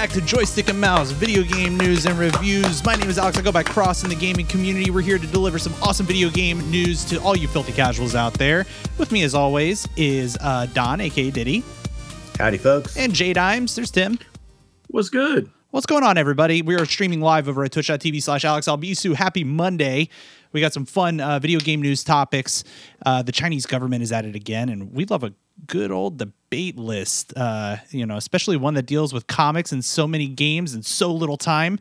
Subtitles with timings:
[0.00, 2.82] Welcome back to Joystick and Mouse video game news and reviews.
[2.86, 3.36] My name is Alex.
[3.36, 4.90] I go by Cross in the gaming community.
[4.90, 8.32] We're here to deliver some awesome video game news to all you filthy casuals out
[8.32, 8.64] there.
[8.96, 11.62] With me, as always, is uh, Don, aka Diddy,
[12.38, 12.96] Howdy, folks.
[12.96, 13.74] and J Dimes.
[13.74, 14.18] There's Tim.
[14.88, 15.50] What's good?
[15.70, 16.62] What's going on, everybody?
[16.62, 19.14] We are streaming live over at twitch.tv slash Alex Albisu.
[19.14, 20.08] Happy Monday.
[20.52, 22.64] We got some fun uh, video game news topics.
[23.04, 25.34] Uh, the Chinese government is at it again, and we love a
[25.66, 30.06] good old debate list, uh, you know, especially one that deals with comics and so
[30.06, 31.78] many games and so little time.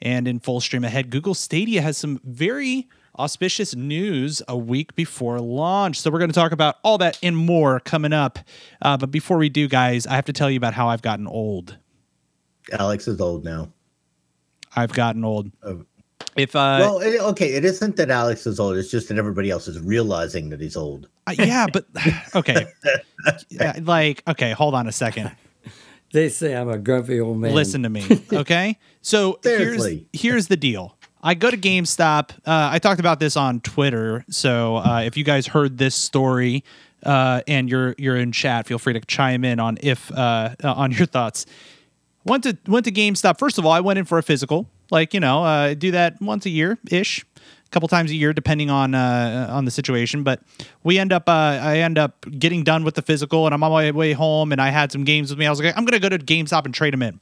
[0.00, 5.40] And in full stream ahead, Google Stadia has some very auspicious news a week before
[5.40, 6.00] launch.
[6.00, 8.38] So we're going to talk about all that and more coming up.
[8.80, 11.26] Uh, but before we do, guys, I have to tell you about how I've gotten
[11.26, 11.76] old.
[12.70, 13.72] Alex is old now.
[14.76, 15.50] I've gotten old.
[15.62, 15.84] Oh.
[16.36, 18.76] If uh, well, it, okay, it isn't that Alex is old.
[18.76, 21.08] It's just that everybody else is realizing that he's old.
[21.26, 21.86] uh, yeah, but
[22.34, 22.66] okay,
[23.48, 25.30] Yeah, like okay, hold on a second.
[26.10, 27.54] They say I'm a grumpy old man.
[27.54, 28.02] Listen to me,
[28.32, 28.78] okay?
[29.02, 30.06] So here's Seriously.
[30.14, 30.96] here's the deal.
[31.22, 32.30] I go to GameStop.
[32.46, 34.24] Uh, I talked about this on Twitter.
[34.30, 36.64] So uh, if you guys heard this story
[37.02, 40.72] uh, and you're you're in chat, feel free to chime in on if uh, uh,
[40.72, 41.44] on your thoughts.
[42.24, 43.38] Went to went to GameStop.
[43.38, 44.66] First of all, I went in for a physical.
[44.90, 48.32] Like you know, uh, do that once a year ish, a couple times a year,
[48.32, 50.22] depending on uh, on the situation.
[50.22, 50.40] But
[50.82, 53.70] we end up, uh, I end up getting done with the physical, and I'm on
[53.70, 55.46] my way home, and I had some games with me.
[55.46, 57.20] I was like, I'm gonna go to GameStop and trade them in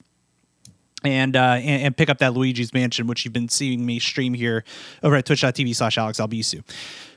[1.05, 4.35] and uh, and, and pick up that Luigi's Mansion, which you've been seeing me stream
[4.35, 4.65] here
[5.03, 6.63] over at twitch.tv slash Alex Albisu.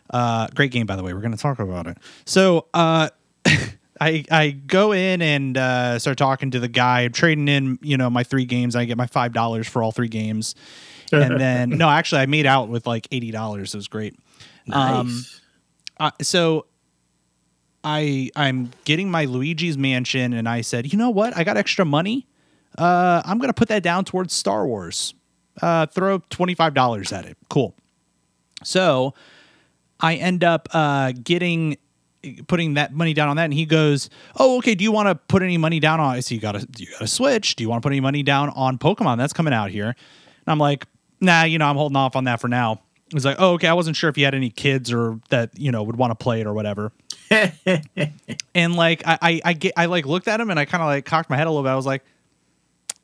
[0.10, 1.14] Uh, great game, by the way.
[1.14, 1.98] We're going to talk about it.
[2.26, 3.10] So uh,
[4.00, 7.02] I I go in and uh, start talking to the guy.
[7.02, 8.76] I'm trading in, you know, my three games.
[8.76, 10.56] I get my five dollars for all three games,
[11.12, 13.74] and then no, actually, I made out with like eighty dollars.
[13.74, 14.16] It was great.
[14.72, 15.42] Um, Nice.
[16.00, 16.66] uh, so
[17.84, 21.36] I I'm getting my Luigi's Mansion, and I said, you know what?
[21.36, 22.28] I got extra money.
[22.78, 25.14] Uh, I'm gonna put that down towards Star Wars.
[25.62, 27.38] Uh, throw twenty five dollars at it.
[27.50, 27.76] Cool.
[28.64, 29.14] So
[30.00, 31.78] I end up uh, getting
[32.48, 34.76] putting that money down on that, and he goes, "Oh, okay.
[34.76, 36.16] Do you want to put any money down on?
[36.16, 37.56] I see you got to you got to switch.
[37.56, 40.48] Do you want to put any money down on Pokemon that's coming out here?" And
[40.48, 40.86] I'm like,
[41.20, 42.82] "Nah, you know, I'm holding off on that for now."
[43.12, 43.68] He's like, "Oh, okay.
[43.68, 46.16] I wasn't sure if you had any kids or that you know would want to
[46.16, 46.92] play it or whatever."
[48.56, 50.88] and like I, I, I get, I like looked at him and I kind of
[50.88, 51.70] like cocked my head a little bit.
[51.70, 52.04] I was like,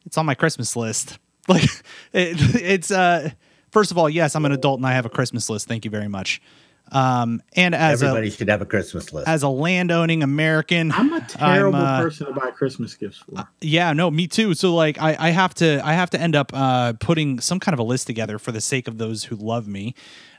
[0.06, 1.70] "It's on my Christmas list." Like,
[2.12, 3.30] it, it's uh,
[3.70, 5.68] first of all, yes, I'm an adult and I have a Christmas list.
[5.68, 6.42] Thank you very much.
[6.91, 9.28] Um, and as Everybody a should have a Christmas list.
[9.28, 13.47] as a landowning American, I'm a terrible uh, person to buy Christmas gifts for.
[13.62, 14.53] yeah, no, me too.
[14.53, 17.74] So like I, I have to I have to end up uh, putting some kind
[17.74, 19.95] of a list together for the sake of those who love me.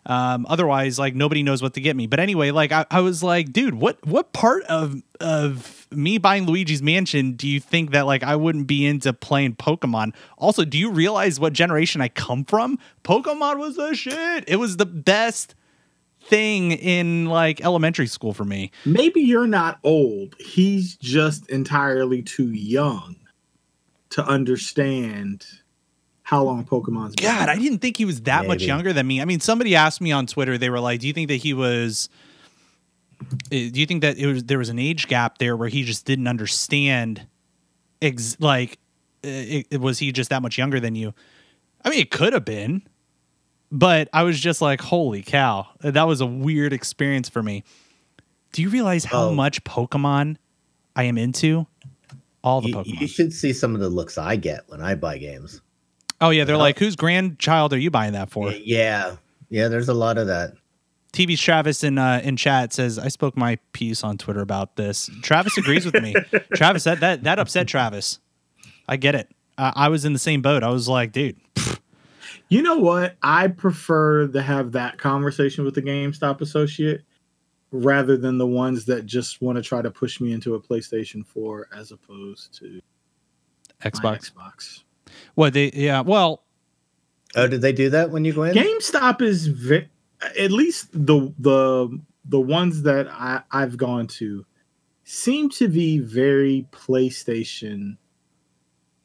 [0.06, 2.06] Um, otherwise, like nobody knows what to get me.
[2.06, 6.46] But anyway, like I, I was like, dude, what what part of of me buying
[6.46, 10.14] Luigi's Mansion do you think that like I wouldn't be into playing Pokemon?
[10.38, 12.78] Also, do you realize what generation I come from?
[13.02, 14.44] Pokemon was the shit.
[14.46, 15.56] It was the best
[16.28, 18.70] thing in like elementary school for me.
[18.84, 20.34] Maybe you're not old.
[20.38, 23.16] He's just entirely too young
[24.10, 25.46] to understand
[26.22, 27.24] how long Pokemon's been.
[27.30, 29.20] God, I didn't think he was that much younger than me.
[29.20, 30.58] I mean, somebody asked me on Twitter.
[30.58, 32.08] They were like, "Do you think that he was?
[33.22, 35.84] uh, Do you think that it was there was an age gap there where he
[35.84, 37.26] just didn't understand?
[38.02, 38.78] Ex- like,
[39.24, 41.14] uh, it, it- was he just that much younger than you?
[41.84, 42.82] I mean, it could have been,
[43.72, 47.64] but I was just like, "Holy cow!" That was a weird experience for me.
[48.52, 49.34] Do you realize how Oh.
[49.34, 50.36] much Pokemon
[50.94, 51.66] I am into?
[52.42, 53.00] All the you, Pokemon.
[53.00, 55.60] you should see some of the looks I get when I buy games.
[56.20, 59.16] oh yeah, they're like, "Whose grandchild are you buying that for?" Yeah,
[59.50, 59.68] yeah.
[59.68, 60.52] There's a lot of that.
[61.12, 65.10] TV Travis in uh, in chat says I spoke my piece on Twitter about this.
[65.22, 66.14] Travis agrees with me.
[66.54, 68.18] Travis that that that upset Travis.
[68.88, 69.28] I get it.
[69.58, 70.62] I was in the same boat.
[70.62, 71.36] I was like, dude,
[72.48, 73.16] You know what?
[73.22, 77.02] I prefer to have that conversation with the GameStop associate
[77.72, 81.26] rather than the ones that just want to try to push me into a PlayStation
[81.26, 82.80] 4 as opposed to
[83.84, 84.30] my Xbox.
[84.32, 84.82] Xbox.
[85.34, 85.70] What they?
[85.74, 86.00] Yeah.
[86.02, 86.42] Well,
[87.34, 88.54] Oh, did they do that when you go in?
[88.54, 89.88] GameStop is ve-
[90.38, 94.46] at least the the the ones that I, I've gone to
[95.04, 97.98] seem to be very PlayStation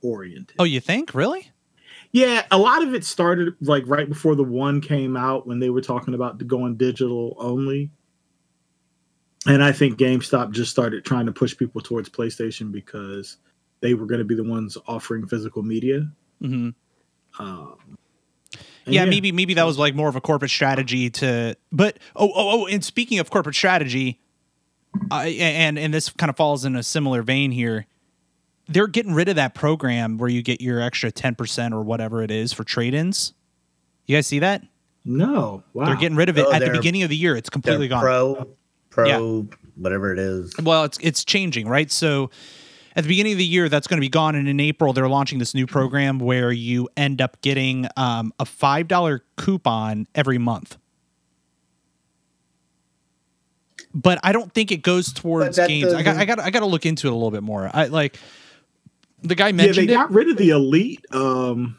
[0.02, 0.56] oriented.
[0.60, 1.52] oh, you think really?
[2.12, 5.69] Yeah, a lot of it started like right before the one came out when they
[5.69, 7.92] were talking about going digital only.
[9.48, 13.38] And I think GameStop just started trying to push people towards PlayStation because
[13.80, 16.12] they were going to be the ones offering physical media.
[16.40, 16.69] hmm
[17.40, 17.98] Um,
[18.86, 21.56] and Yeah, maybe maybe that was like more of a corporate strategy to.
[21.72, 24.19] But oh oh oh, and speaking of corporate strategy,
[25.10, 27.86] I and and this kind of falls in a similar vein here.
[28.73, 32.31] They're getting rid of that program where you get your extra 10% or whatever it
[32.31, 33.33] is for trade-ins.
[34.06, 34.63] You guys see that?
[35.06, 35.85] No, wow.
[35.85, 37.35] They're getting rid of it Oh, at the beginning of the year.
[37.35, 38.01] It's completely gone.
[38.01, 38.47] pro,
[38.89, 40.53] pro, whatever it is.
[40.62, 41.91] Well, it's it's changing, right?
[41.91, 42.29] So
[42.95, 45.07] at the beginning of the year, that's going to be gone, and in April, they're
[45.07, 50.38] launching this new program where you end up getting um, a five dollar coupon every
[50.38, 50.77] month.
[53.94, 55.94] But I don't think it goes towards that games.
[55.94, 57.69] I got, I got, I got to look into it a little bit more.
[57.73, 58.18] I like
[59.21, 59.95] the guy mentioned yeah, mentioned they it.
[59.95, 61.77] got rid of the elite, um,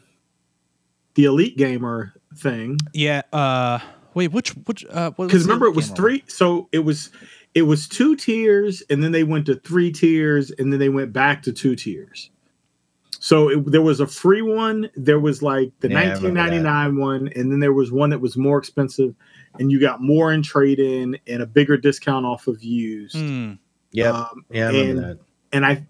[1.15, 2.77] the elite gamer thing.
[2.93, 3.21] yeah.
[3.31, 3.79] Uh,
[4.13, 4.85] wait, which which?
[4.89, 5.95] Uh, because remember it was camera?
[5.97, 7.11] three so it was
[7.53, 11.13] it was two tiers and then they went to three tiers and then they went
[11.13, 12.31] back to two tiers
[13.19, 17.51] so it, there was a free one there was like the Yeah, 1999 one and
[17.51, 19.13] then there was one that was more expensive
[19.59, 23.53] and you got more in trade in and a bigger discount off of used Hmm.
[23.91, 25.19] Yeah, um, yeah, I and, that.
[25.51, 25.85] and i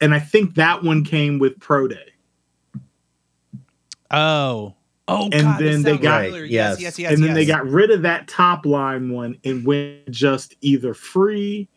[0.00, 1.96] and i think that one came with pro day
[4.10, 4.74] Oh.
[5.08, 6.80] Oh, And God, then they got- Right, yes, yes.
[6.80, 10.54] yes, yes, and then they got rid of that top line one and went just
[10.60, 11.68] either free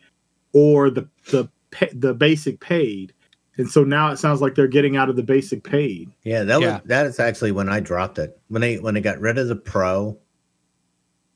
[0.53, 1.47] or the the
[1.93, 3.11] the basic paid.
[3.57, 6.11] And so now it sounds like they're getting out of the basic paid.
[6.23, 6.73] Yeah, that Yeah.
[6.79, 8.39] was that is actually when I dropped it.
[8.49, 10.15] When they when they got rid of the pro,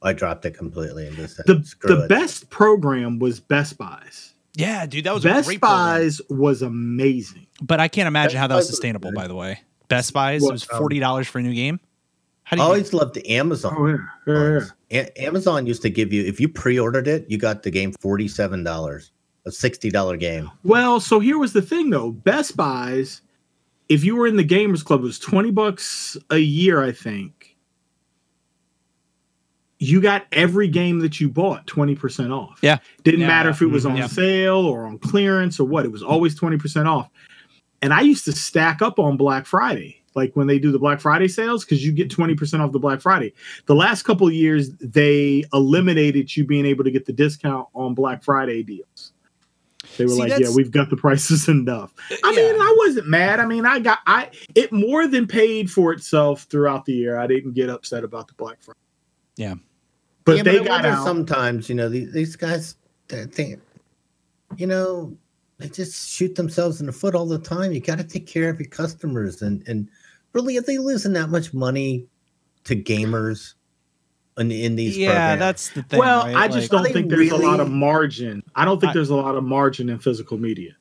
[0.04, 2.10] I dropped it completely and just said, The screw the it.
[2.10, 4.34] best program was Best Buys.
[4.58, 6.00] Yeah, dude, that was a Best great program.
[6.00, 7.46] Buys was amazing.
[7.62, 9.12] But I can't imagine Best how that was Buys was sustainable.
[9.14, 11.80] By the way, Best Buys What, it was um, forty dollars for a new game.
[12.44, 12.68] How I do you?
[12.68, 13.76] always loved the Amazon.
[13.78, 14.60] Oh yeah, yeah,
[14.90, 15.02] yeah.
[15.02, 18.28] A- Amazon used to give you if you pre-ordered it, you got the game forty
[18.28, 19.12] seven dollars,
[19.46, 20.50] a sixty dollar game.
[20.64, 22.12] Well, so here was the thing though.
[22.12, 23.22] Best Buys,
[23.90, 27.37] if you were in the Gamers Club, it was 20 bucks a year, I think.
[29.80, 32.60] You got every game that you bought 20% off.
[32.62, 32.80] Yeah.
[33.04, 33.28] Didn't Yeah.
[33.28, 33.92] matter if it was mm-hmm.
[33.94, 34.08] on Yeah.
[34.08, 37.10] sale or on clearance or what, it was always 20% off.
[37.82, 41.00] And I used to stack up on Black Friday, like when they do the Black
[41.00, 43.34] Friday sales, because you get 20% off the Black Friday.
[43.68, 47.94] The last couple of years, they eliminated you being able to get the discount on
[47.94, 49.14] Black Friday deals.
[49.98, 51.94] They were See, like, "Yeah, we've got the prices enough."
[52.24, 52.52] I Yeah.
[52.52, 53.40] mean, I wasn't mad.
[53.40, 57.18] I mean, I got I it more than paid for itself throughout the year.
[57.20, 58.78] I didn't get upset about the Black Friday.
[59.38, 59.56] Yeah.
[60.26, 61.06] but Yeah, they I got wonder out.
[61.06, 62.76] sometimes, you know, these, these guys
[63.08, 63.58] they, they
[64.58, 65.16] you know,
[65.60, 67.72] they just shoot themselves in the foot all the time.
[67.72, 69.88] You gotta take care of your customers and and
[70.34, 72.06] really are they losing that much money
[72.66, 73.54] to gamers
[74.38, 75.40] in, in these yeah, programs?
[75.40, 76.00] that's the thing.
[76.00, 76.36] well, right?
[76.36, 78.44] I just Like- don't think there's a lot of margin.
[78.56, 80.74] I don't think I- there's a lot of margin in physical media.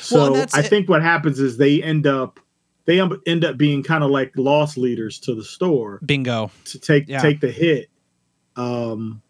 [0.00, 2.38] So that's I think what happens is they end up
[2.84, 6.00] they end up being kind of like loss leaders to the store.
[6.04, 6.50] bingo.
[6.66, 7.20] to take Yeah.
[7.20, 7.88] take the hit.
[8.56, 9.22] Um,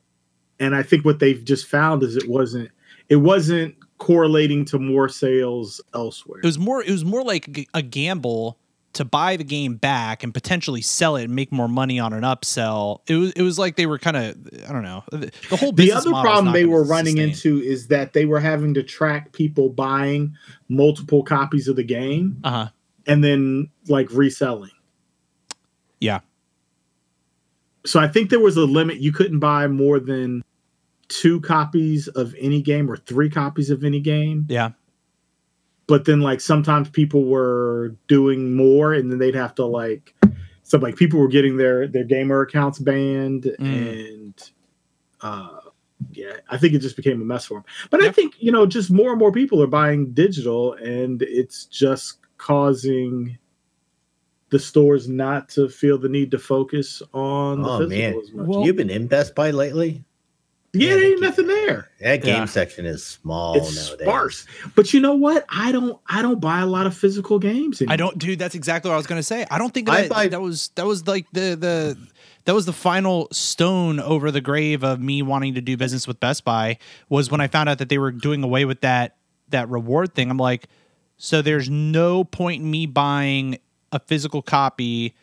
[0.59, 2.71] and I think what they've just found is it wasn't
[3.09, 6.41] it wasn't correlating to more sales elsewhere.
[6.41, 6.83] It was more.
[6.83, 8.59] It was more like a gamble
[8.95, 12.23] to buy the game back and potentially sell it and make more money on an
[12.23, 13.01] upsell.
[13.07, 13.33] It was.
[13.33, 14.37] It was like they were kind of.
[14.69, 15.03] I don't know.
[15.11, 17.57] The the whole the other problem they were running sustain.
[17.59, 20.35] into is that they were having to track people buying
[20.69, 22.69] multiple copies of the game Uh huh.
[23.07, 24.71] And then like reselling.
[26.01, 26.21] Yeah.
[27.85, 28.99] So I think there was a limit.
[28.99, 30.45] You couldn't buy more than
[31.09, 34.47] two copies of any game or three copies of any game.
[34.49, 34.71] Yeah.
[35.87, 40.15] but then like sometimes people were doing more and then they'd have to like
[40.63, 44.23] so like people were getting their their gamer accounts banned Mm.
[44.23, 44.51] and
[45.21, 45.59] uh
[46.13, 48.65] yeah i think it just became a mess for them but i think you know
[48.65, 53.39] just more and more people are buying digital and it's just causing
[54.51, 58.21] the stores not to feel the need to focus on the Oh, physical man.
[58.23, 58.47] as much.
[58.47, 60.05] Well- You've been in Best Buy lately?
[60.75, 62.45] yeah, Yeah, there ain't they nothing keep- there That game Yeah.
[62.47, 64.07] section is small it's nowadays.
[64.07, 67.83] sparse but you know what i don't i don't buy a lot of physical games
[67.87, 68.39] I don't, dude.
[68.39, 69.45] That's exactly what I was gonna say.
[69.51, 71.99] I don't think I that buy- that was that was like the the
[72.47, 76.19] that was the final stone over the grave of me wanting to do business with
[76.21, 76.79] Best Buy
[77.11, 79.17] was when I found out that they were doing away with that
[79.51, 80.31] that reward thing.
[80.31, 80.69] I'm like,
[81.25, 83.57] so there's no point in me buying
[83.93, 85.15] a physical copy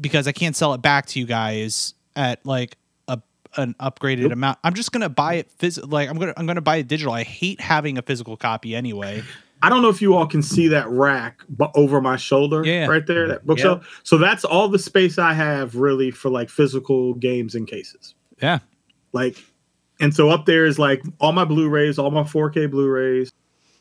[0.00, 2.76] because I can't sell it back to you guys at like
[3.06, 3.20] a
[3.56, 4.32] an upgraded Nope.
[4.32, 4.58] amount.
[4.64, 7.12] I'm just gonna buy it phys- like I'm gonna I'm gonna buy it digital.
[7.12, 9.22] I hate having a physical copy anyway.
[9.62, 12.86] I don't know if you all can see that rack bu- over my shoulder Yeah.
[12.86, 14.00] right there, that bookshelf.
[14.02, 18.14] So that's all the space I have really for like physical games and cases.
[18.42, 18.58] Yeah.
[19.12, 19.36] Like,
[20.00, 23.32] and so up there is like all my Blu-rays, all my 4K Blu-rays.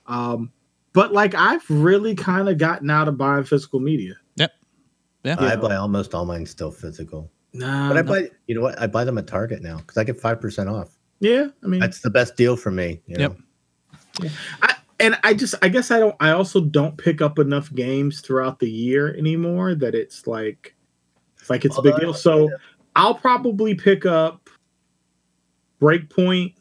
[0.05, 0.51] Um,
[0.93, 4.13] but like I've really kind of gotten out of buying physical media.
[4.35, 4.51] Yep.
[5.23, 5.35] Yeah.
[5.39, 7.31] I buy almost all mine still physical.
[7.53, 8.79] Nah, But I no- buy, you know what?
[8.81, 10.97] I buy them at Target now because I get 5% off.
[11.19, 13.01] yeah, I mean, That's the best deal for me.
[13.05, 13.31] You Yep.
[14.21, 14.29] know?
[14.99, 18.59] and I just I guess I don't I also don't pick up enough games throughout
[18.59, 20.75] the year anymore that it's like
[21.39, 22.13] it's like it's a big deal.
[22.13, 22.49] So
[22.95, 24.49] I'll probably pick up
[25.81, 26.53] Breakpoint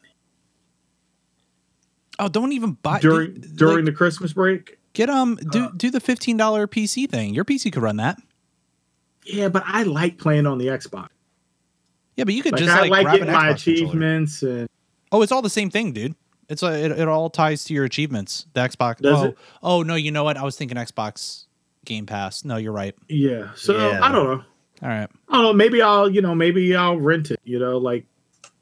[2.23, 4.79] Oh, don't even buy during dude, during like, the Christmas break.
[4.93, 7.35] get um do uh, do the fifteen dollar PC thing.
[7.35, 8.19] Your PC could run that.
[9.25, 11.09] Yeah, but I like playing on the Xbox.
[12.17, 13.75] Yeah, but you could Like, just I like, like grab getting an my Xbox controller.
[13.76, 14.69] achievements and
[15.11, 16.14] Oh, it's all the same thing, dude.
[16.49, 18.47] It's like it, it all ties to your achievements.
[18.55, 18.99] The Xbox.
[18.99, 19.38] Does oh, it?
[19.62, 20.37] oh no, you know what?
[20.37, 21.47] I was thinking Xbox
[21.85, 22.45] Game Pass.
[22.45, 22.95] No, you're right.
[23.09, 23.50] yeah.
[23.55, 24.00] So Yeah.
[24.02, 24.45] I don't know.
[24.83, 25.09] All right.
[25.29, 25.52] I don't know.
[25.52, 27.41] Maybe I'll, you know, maybe I'll rent it.
[27.45, 28.05] You know, like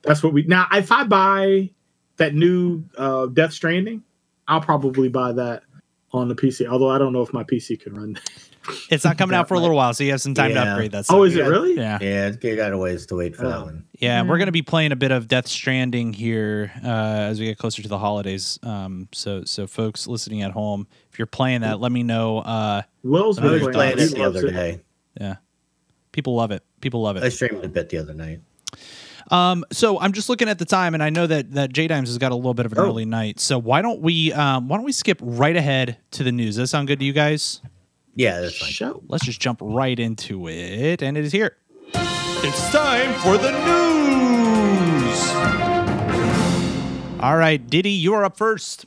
[0.03, 0.67] that's what we now.
[0.73, 1.71] If I buy
[2.21, 4.03] that new uh, Death Stranding,
[4.47, 5.65] I'll probably buy that
[6.13, 6.67] on the PC.
[6.67, 8.31] Although I don't know if my PC can run that.
[8.91, 10.73] It's not coming out for a little while, so you have some time to Yeah.
[10.75, 11.07] upgrade that.
[11.09, 11.75] Oh, is it really?
[11.77, 11.99] Yeah.
[12.01, 13.65] Yeah, it's- you got a ways to wait for that Oh.
[13.65, 13.85] one.
[13.99, 17.47] Yeah, we're going to be playing a bit of Death Stranding here uh, as we
[17.47, 18.59] get closer to the holidays.
[18.63, 22.41] Um, so, so folks listening at home, if you're playing that, let me know.
[22.41, 24.53] Uh, Will's I been was Really playing it the loves other it.
[24.53, 24.81] day.
[25.19, 25.37] yeah,
[26.13, 26.63] people love it.
[26.83, 27.25] People love it.
[27.25, 28.41] I streamed a bit the other night.
[29.31, 32.09] Um, so I'm just looking at the time, and I know that that J Dimes
[32.09, 32.85] has got a little bit of an Oh.
[32.87, 33.39] early night.
[33.41, 36.57] So why don't we um, why don't we skip right ahead to the news?
[36.57, 37.61] Does that sound good to you guys?
[38.17, 38.71] Yeah, that's fine.
[38.71, 39.03] Show.
[39.07, 41.57] Let's just jump right into it, and it is here.
[42.43, 45.31] It's time for the news.
[47.23, 48.87] All right, Diddy, you are up first.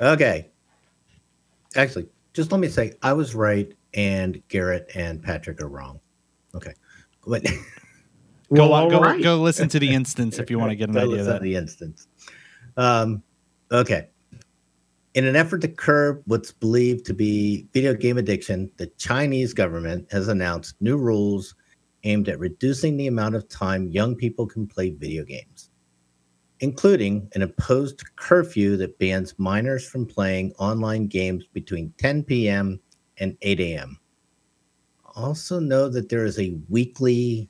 [0.00, 0.48] Okay.
[1.76, 6.00] Actually, just let me say I was right, and Garrett and Patrick are wrong.
[6.54, 6.72] Okay.
[7.26, 7.46] But
[8.54, 9.22] Go Well, on, go, all right.
[9.22, 11.32] go listen to the instance if you want to get an That idea was of
[11.34, 11.42] that.
[11.42, 12.06] the instance.
[12.76, 13.22] Um,
[13.72, 14.08] okay.
[15.14, 20.06] In an effort to curb what's believed to be video game addiction, the Chinese government
[20.12, 21.54] has announced new rules
[22.04, 25.70] aimed at reducing the amount of time young people can play video games,
[26.60, 32.78] including an imposed curfew that bans minors from playing online games between 10 p.m.
[33.18, 33.98] and 8 a.m.
[35.16, 37.48] Also, know that there is a weekly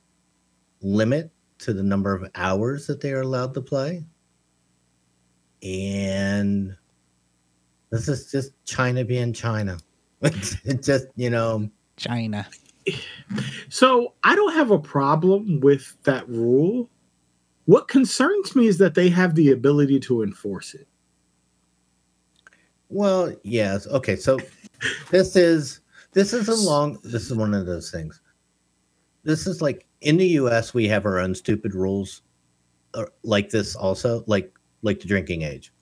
[0.81, 4.03] limit to the number of hours that they are allowed to play.
[5.63, 6.75] And
[7.89, 9.79] this is just China being China.
[10.21, 12.47] it's just, you know, China.
[13.69, 16.89] So I don't have a problem with that rule.
[17.65, 20.87] What concerns me is that they have the ability to enforce it.
[22.89, 23.87] well, yes.
[23.87, 24.39] Okay, so
[25.11, 25.81] this is
[26.13, 28.21] this is a long this is one of those things.
[29.27, 32.21] This is like in the US we have our own stupid rules
[32.93, 35.73] uh, like this also, like like the drinking age.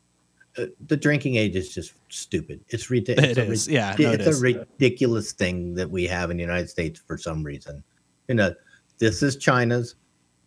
[0.58, 2.66] Uh, the drinking age is just stupid.
[2.70, 3.38] It's ridiculous.
[3.38, 3.68] It is.
[3.68, 4.42] Yeah, no, it it's is.
[4.42, 7.84] a ridiculous thing that we have in the United States for some reason.
[8.28, 8.56] You know,
[8.98, 9.94] this is China's.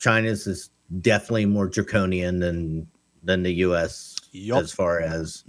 [0.00, 2.88] China's is definitely more draconian than
[3.22, 4.16] than the U.S.
[4.32, 4.60] Yup.
[4.60, 5.44] as far as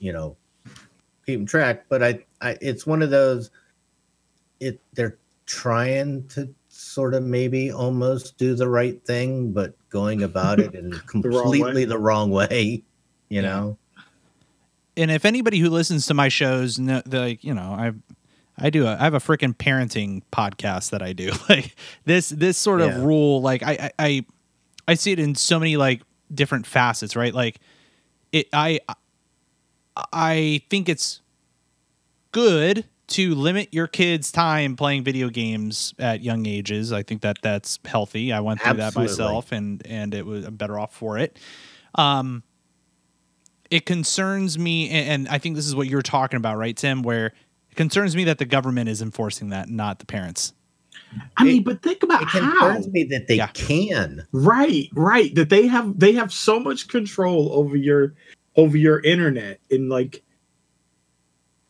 [0.00, 0.36] you know
[1.24, 1.86] keeping track.
[1.88, 3.50] But I, I, it's one of those.
[4.60, 5.16] It they're
[5.46, 6.54] trying to
[6.90, 10.90] sort of maybe almost do the right thing, but going about it in
[11.24, 11.58] wrong way.
[11.58, 12.82] completely the wrong way.
[13.28, 13.42] You Yeah.
[13.42, 13.78] know.
[14.96, 17.92] and if anybody who listens to my shows know like you know i
[18.58, 22.58] i do a, i have a freaking parenting podcast that i do like this this
[22.58, 23.04] sort of Yeah.
[23.04, 24.24] rule like I, I i
[24.88, 26.02] i see it in so many like
[26.34, 27.60] different facets right like
[28.32, 28.80] it i
[30.12, 31.20] i think it's
[32.32, 37.36] good to limit your kids time playing video games at young ages i think that
[37.42, 41.18] that's healthy i went through that myself and and it was i'm better off for
[41.18, 41.38] it
[41.96, 42.42] um
[43.70, 47.02] it concerns me and, and i think this is what you're talking about right tim
[47.02, 47.26] where
[47.70, 50.52] it concerns me that the government is enforcing that not the parents
[51.36, 52.40] I mean, but think about It how.
[52.60, 53.48] concerns me that they Yeah.
[53.48, 54.26] can.
[54.32, 55.34] Right, right.
[55.34, 58.14] That they have they have so much control over your
[58.56, 60.22] over your internet and like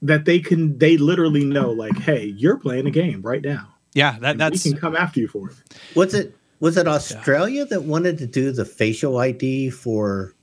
[0.02, 3.69] that they can they literally know like, hey, you're playing a game right now.
[3.95, 5.57] yeah that that's we can come after you for it.
[5.95, 10.35] Was it was it Australia that wanted to do the facial ID for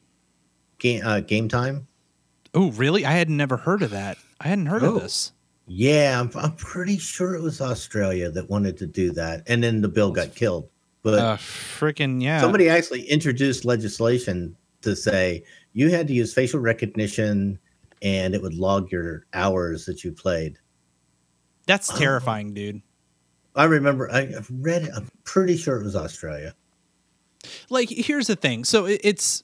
[0.79, 1.87] game uh, game time?
[2.53, 4.95] oh really i had never heard of that i hadn't heard Oh.
[4.95, 5.33] of this
[5.67, 9.81] Yeah, I'm, I'm pretty sure it was Australia that wanted to do that, and then
[9.81, 10.69] the bill got killed.
[11.03, 16.61] But uh freaking yeah somebody actually introduced legislation to say you had to use facial
[16.61, 17.59] recognition,
[18.01, 20.57] and it would log your hours that you played.
[21.65, 21.97] that's Oh.
[21.97, 22.81] terrifying dude
[23.55, 24.91] I remember I, I've read it.
[24.95, 26.53] I'm pretty sure it was Australia.
[27.69, 29.43] like here's the thing so it, it's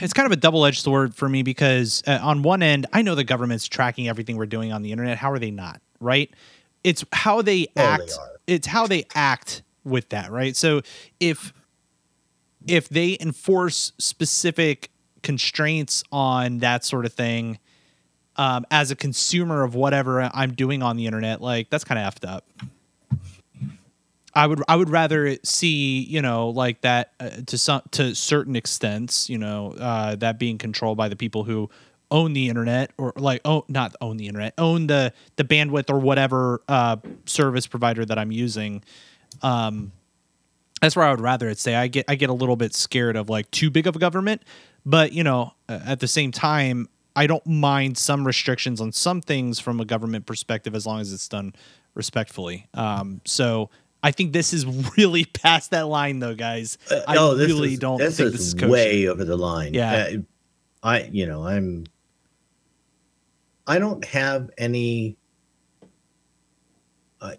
[0.00, 3.14] it's kind of a double-edged sword for me because uh, on one end i know
[3.14, 6.30] the government's tracking everything we're doing on the internet how are they not right
[6.82, 8.28] it's how they Oh, they act are.
[8.46, 10.80] it's how they act with that right so
[11.20, 11.52] if
[12.66, 14.90] if they enforce specific
[15.28, 17.58] constraints on that sort of thing
[18.36, 22.14] um, as a consumer of whatever I'm doing on the internet, like that's kind of
[22.14, 22.46] effed up.
[24.32, 28.56] I would I would rather see you know like that uh, to some to certain
[28.56, 31.68] extents you know uh, that being controlled by the people who
[32.10, 35.98] own the internet or like oh not own the internet own the the bandwidth or
[35.98, 38.82] whatever uh, service provider that I'm using.
[39.42, 39.92] Um,
[40.80, 41.74] that's where I would rather it say.
[41.74, 44.42] I get I get a little bit scared of like too big of a government,
[44.88, 49.58] but you know at the same time I don't mind some restrictions on some things
[49.58, 51.52] from a government perspective as long as it's done
[51.94, 52.68] respectfully.
[52.74, 53.70] Um, so
[54.04, 54.64] I think this is
[54.96, 56.78] really past that line, though, guys.
[56.90, 58.68] Uh, I no, this really is, don't this think is this is kosher.
[58.68, 59.74] way over the line.
[59.74, 60.10] Yeah.
[60.12, 60.16] Uh,
[60.82, 61.86] I you know I'm.
[63.66, 65.16] I don't have any.
[67.20, 67.34] I.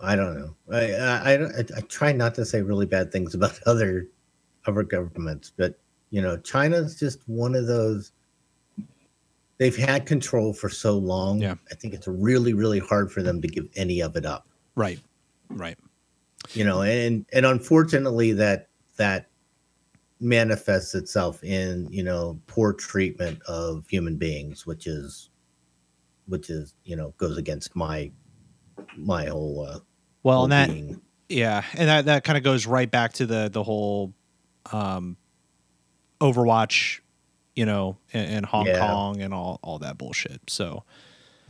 [0.00, 0.54] I don't know.
[0.72, 4.06] I I, I, I I try not to say really bad things about other
[4.66, 5.78] other governments, but
[6.10, 8.12] you know, China's just one of those.
[9.58, 11.40] They've had control for so long.
[11.40, 11.54] Yeah.
[11.70, 14.98] I think it's really, really hard for them to give any of it up Right,
[15.50, 15.76] right.
[16.54, 19.26] you know and and unfortunately that that
[20.20, 25.28] manifests itself in you know poor treatment of human beings which is
[26.26, 28.10] which is you know goes against my
[28.96, 29.78] my whole uh
[30.22, 30.70] Well, and that
[31.28, 34.12] yeah, and that that kind of goes right back to the the whole
[34.72, 35.16] um,
[36.20, 37.00] Overwatch,
[37.56, 38.78] you know, in, in Hong Yeah.
[38.78, 40.40] Kong and all all that bullshit.
[40.48, 40.84] So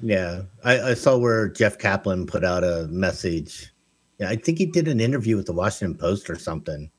[0.02, 0.43] yeah.
[0.64, 3.73] I, I saw where jeff kaplan put out a message.
[4.19, 6.90] Yeah i think he did an interview with the washington post or something.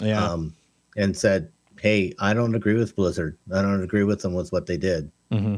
[0.00, 0.54] Yeah, um
[0.96, 3.36] and said hey i don't agree with blizzard.
[3.52, 5.10] I don't agree with them with what they did.
[5.32, 5.56] Hmm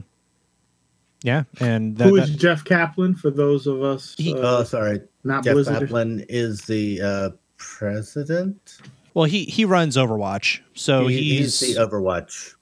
[1.22, 4.64] yeah, and that, Who is that- Jeff Kaplan for those of us He- uh, oh
[4.64, 5.00] sorry.
[5.24, 5.80] not jeff Blizzard?
[5.80, 8.78] kaplan is the uh president
[9.16, 12.54] well he he runs Overwatch, so He- he's he's the Overwatch.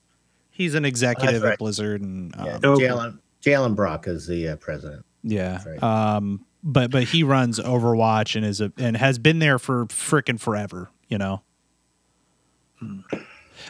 [0.51, 1.51] he's an executive right.
[1.53, 2.87] at Blizzard, and um, Yeah, J.
[2.87, 5.05] Allen Jalen Brock is the uh, president.
[5.21, 5.61] Yeah.
[5.67, 5.83] Right.
[5.83, 10.39] Um but but he runs Overwatch and is a and has been there for frickin'
[10.39, 11.41] forever, you know.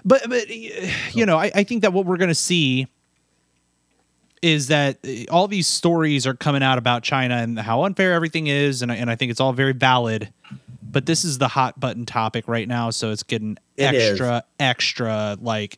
[0.03, 2.87] But but you know, I, I think that what we're gonna see
[4.41, 4.99] is that
[5.31, 8.95] all these stories are coming out about China and how unfair everything is, and I,
[8.95, 10.31] and I think it's all very valid.
[10.95, 14.12] But this is the hot button topic right now, so it's getting It is.
[14.12, 15.77] extra, extra like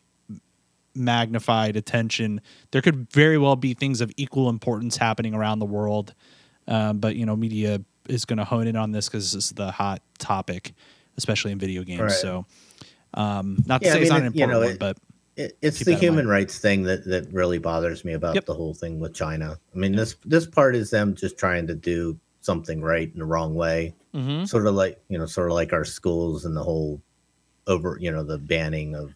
[0.94, 2.40] magnified attention.
[2.70, 6.14] There could very well be things of equal importance happening around the world,
[6.68, 9.50] um, but you know, media is going to hone in on this because this is
[9.50, 10.72] the hot topic,
[11.16, 12.00] especially in video games.
[12.00, 12.12] Right.
[12.12, 12.46] So,
[13.14, 14.74] um, not to Yeah, I say it's mean, not an it- you important know, one,
[14.74, 14.96] it- but
[15.34, 18.46] It, it's the human rights thing that that really bothers me about Yep.
[18.46, 19.58] the whole thing with China.
[19.74, 23.24] I mean, this this part is them just trying to do something right in the
[23.26, 24.44] wrong way, mm-hmm.
[24.44, 27.00] sort of like you know, sort of like our schools and the whole
[27.66, 29.14] over, you know, the banning of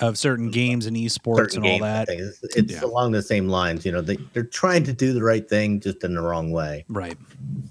[0.00, 2.06] of certain games and esports and all that.
[2.06, 2.38] things.
[2.42, 2.84] It's, it's Yeah.
[2.84, 3.84] along the same lines.
[3.84, 6.84] You know, they they're trying to do the right thing, just in the wrong way
[6.88, 7.16] Right.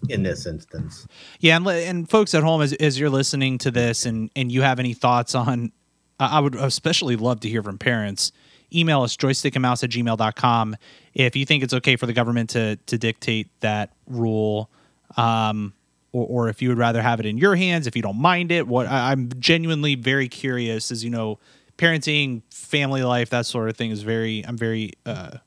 [0.09, 1.07] in this instance.
[1.39, 4.61] Yeah, and, and folks at home, as, as you're listening to this, and and you
[4.61, 5.71] have any thoughts on,
[6.19, 8.31] I I would especially love to hear from parents.
[8.75, 10.75] Email us joystickandmouse at gmail.com
[11.13, 14.69] if you think it's okay for the government to to dictate that rule,
[15.15, 15.71] um,
[16.11, 18.51] or, or if you would rather have it in your hands, if you don't mind
[18.51, 18.67] it.
[18.67, 21.39] What I, I'm genuinely very curious, as you know,
[21.77, 24.45] parenting, family life, that sort of thing is very.
[24.45, 25.37] I'm very uh,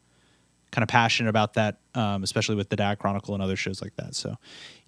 [0.70, 3.94] kind of passionate about that, um, especially with the Dad Chronicle and other shows like
[3.96, 4.14] that.
[4.14, 4.36] So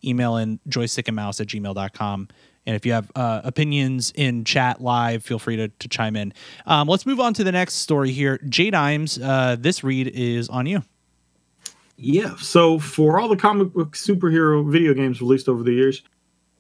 [0.05, 2.29] email in joystickandmouse at gmail.com.
[2.65, 6.33] And if you have uh, opinions in chat live, feel free to, to chime in.
[6.65, 8.39] Um, let's move on to the next story here.
[8.49, 10.83] J Dimes, uh, this read is on you.
[12.05, 12.35] Yeah.
[12.39, 16.03] So for all the comic book superhero video games released over the years,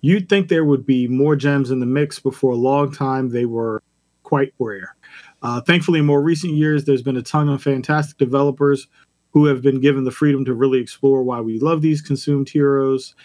[0.01, 3.31] you'd think there would be more gems in the mix, but for a long time
[3.31, 3.83] they were
[4.23, 4.95] quite rare.
[5.43, 8.87] Uh, thankfully, in more recent years, there's been a ton of fantastic developers
[9.33, 13.17] who have been given the freedom to really explore why we love these consumed heroes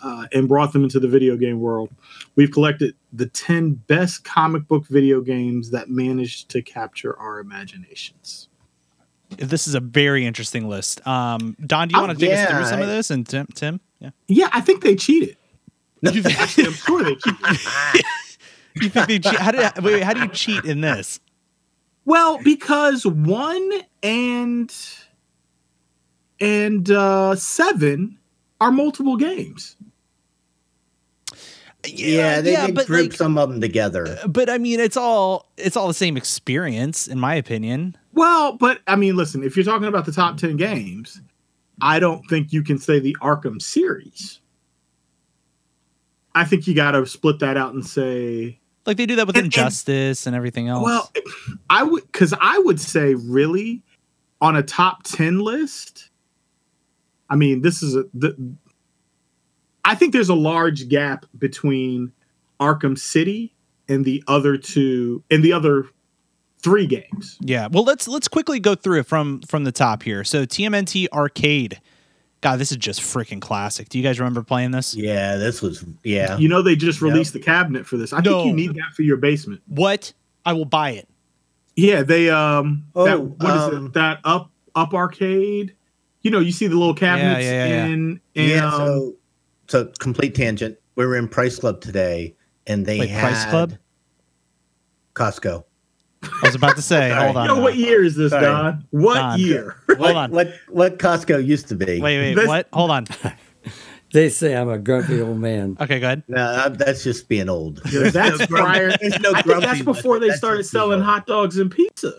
[0.00, 1.90] uh, and brought them into the video game world.
[2.36, 8.48] We've collected the 10 best comic book video games that managed to capture our imaginations.
[9.38, 11.06] This is a very interesting list.
[11.06, 13.10] Um, Don, do you Oh, want to take us through yeah, some of this?
[13.10, 15.36] And Tim, Tim, yeah, Yeah, I think they cheated.
[16.06, 17.40] Actually, I'm sure they cheated.
[18.74, 19.38] you think they cheat?
[19.40, 21.20] How did wait, wait, how do you cheat in this?
[22.04, 23.70] Well, because one
[24.02, 24.74] and
[26.40, 28.18] and uh seven
[28.60, 29.76] are multiple games.
[31.86, 34.18] Yeah, they, they group like, some of them together.
[34.26, 37.96] but I mean, it's all it's all the same experience, in my opinion.
[38.14, 41.20] Well, but I mean, listen, if you're talking about the top 10 games,
[41.80, 44.40] I don't think you can say the Arkham series.
[46.34, 49.36] I think you got to split that out and say Like they do that with
[49.36, 50.84] And- and- Injustice and, everything else.
[50.84, 51.12] Well,
[51.70, 53.82] I would because I would say really
[54.40, 56.10] on a top ten list.
[57.30, 58.04] I mean, this is a.
[58.14, 58.36] The,
[59.84, 62.12] I think there's a large gap between
[62.60, 63.54] Arkham City
[63.88, 65.86] and the other two and the other
[66.64, 67.36] three games.
[67.40, 67.68] yeah.
[67.70, 70.24] Well, let's let's quickly go through it from from the top here.
[70.24, 71.80] So TMNT Arcade.
[72.40, 73.88] God, this is just freaking classic.
[73.88, 74.94] Do you guys remember playing this?
[74.94, 76.36] Yeah, this was yeah.
[76.36, 77.10] You know, they just Yep.
[77.12, 78.12] released the cabinet for this.
[78.12, 78.42] I No.
[78.42, 79.62] think you need that for your basement.
[79.66, 80.12] What?
[80.44, 81.08] I will buy it.
[81.76, 82.84] Yeah, they um.
[82.94, 83.92] Oh, that, what is um, it?
[83.94, 85.74] That up up arcade.
[86.22, 87.84] You know, you see the little cabinets yeah, yeah, yeah.
[87.86, 89.14] in in yeah, um, so
[89.68, 90.76] so complete tangent.
[90.96, 92.34] We were in Price Club today,
[92.66, 93.72] and they Wait, had Price Club?
[95.14, 95.64] Costco.
[96.42, 97.46] I was about to say, hold on.
[97.46, 97.62] Yo, now.
[97.62, 98.44] what year is this, Sorry.
[98.44, 98.84] Don?
[98.90, 99.40] What Don.
[99.40, 99.76] year?
[99.88, 100.30] Hold what, on.
[100.30, 102.00] What what Costco used to be?
[102.00, 102.68] Wait, wait, This- what?
[102.72, 103.06] Hold on.
[104.12, 105.76] They say I'm a grumpy old man.
[105.80, 106.22] Okay, go ahead.
[106.28, 107.80] No, I'm- that's just being old.
[107.90, 108.92] Yeah, that's prior.
[109.00, 111.04] There's no I think that's before they That's started selling old.
[111.04, 112.12] hot dogs and pizza.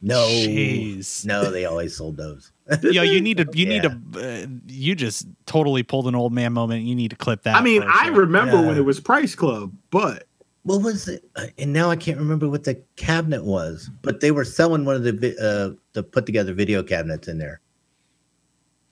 [0.00, 1.26] No, Jeez.
[1.26, 2.52] no, they always sold those.
[2.84, 6.52] Yo, you need to, you need to, uh, you just totally pulled an old man
[6.52, 6.84] moment.
[6.84, 7.56] You need to clip that.
[7.56, 8.14] I mean, I sure.
[8.14, 8.68] remember Yeah.
[8.68, 10.28] when it was Price Club, but
[10.62, 11.24] What was it?
[11.36, 14.96] Uh, And now I can't remember what the cabinet was, but they were selling one
[14.96, 17.60] of the uh, the put together video cabinets in there.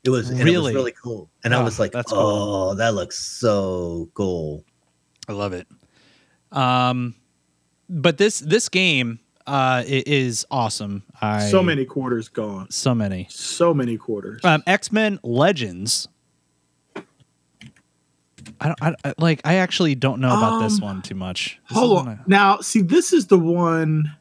[0.04, 0.72] It was and it Really?
[0.72, 2.18] was really cool, and I Oh, was like, that's cool.
[2.70, 4.64] "Oh, that looks so cool."
[5.28, 5.66] I love it.
[6.52, 7.14] Um,
[7.90, 11.02] but this this game uh i- is awesome.
[11.20, 12.70] I so many quarters gone.
[12.70, 13.26] so many.
[13.30, 14.40] So many quarters.
[14.44, 16.08] Um, X Men Legends.
[18.60, 19.40] I don't I, like.
[19.44, 21.58] I actually don't know about this Um, one too much.
[21.68, 22.08] This Hold on.
[22.08, 24.12] I- Now, see, this is the one.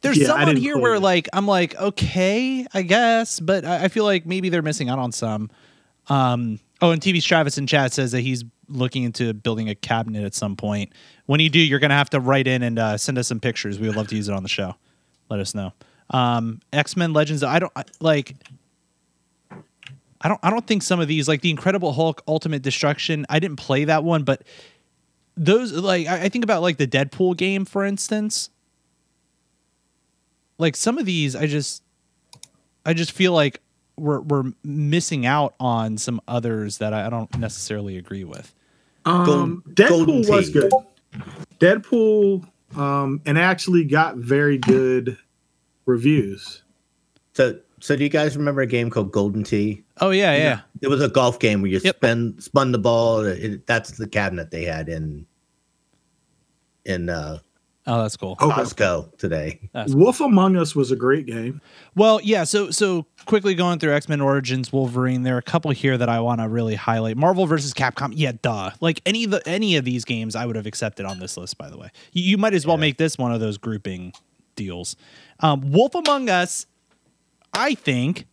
[0.00, 1.02] There's Yeah, I some on didn't here where this.
[1.02, 4.98] like I'm like okay, I guess, but I, I feel like maybe they're missing out
[4.98, 5.50] on some.
[6.08, 10.24] Um, oh, and TV Travis in chat says that he's looking into building a cabinet
[10.24, 10.92] at some point.
[11.26, 13.78] When you do, you're gonna have to write in and uh, send us some pictures.
[13.78, 14.74] We would love to use it on the show.
[15.28, 15.72] Let us know.
[16.10, 17.42] Um, X Men Legends.
[17.42, 18.34] I don't I, like.
[20.22, 20.40] I don't.
[20.42, 23.26] I don't think some of these, like the Incredible Hulk Ultimate Destruction.
[23.28, 24.42] I didn't play that one, but
[25.36, 28.50] those, like, I, I think about like the Deadpool game, for instance
[30.58, 31.82] like some of these i just
[32.86, 33.60] i just feel like
[33.96, 38.54] we're we're missing out on some others that i, I don't necessarily agree with
[39.04, 40.70] Um, Golden- Deadpool was good.
[41.58, 45.18] Deadpool, um, and actually got very good
[45.84, 46.62] reviews.
[47.34, 49.82] So, so do you guys remember a game called Golden Tee?
[50.00, 51.96] oh yeah yeah, It was a golf game where you Yep.
[51.96, 53.24] spin spun the ball.
[53.24, 55.26] It, that's the cabinet they had in
[56.84, 57.38] in uh,
[57.86, 58.60] oh that's cool Okay.
[58.60, 59.60] Costco today.
[59.72, 61.60] That's Wolf Among Us was a great game.
[61.94, 65.96] well yeah so so quickly going through x-men origins wolverine there are a couple here
[65.96, 69.40] that i want to really highlight marvel versus capcom yeah duh like any of the
[69.48, 72.22] any of these games i would have accepted on this list by the way you,
[72.24, 74.12] you might as well make this one of those grouping
[74.56, 74.96] deals
[75.40, 76.66] um, wolf among us
[77.52, 78.26] i think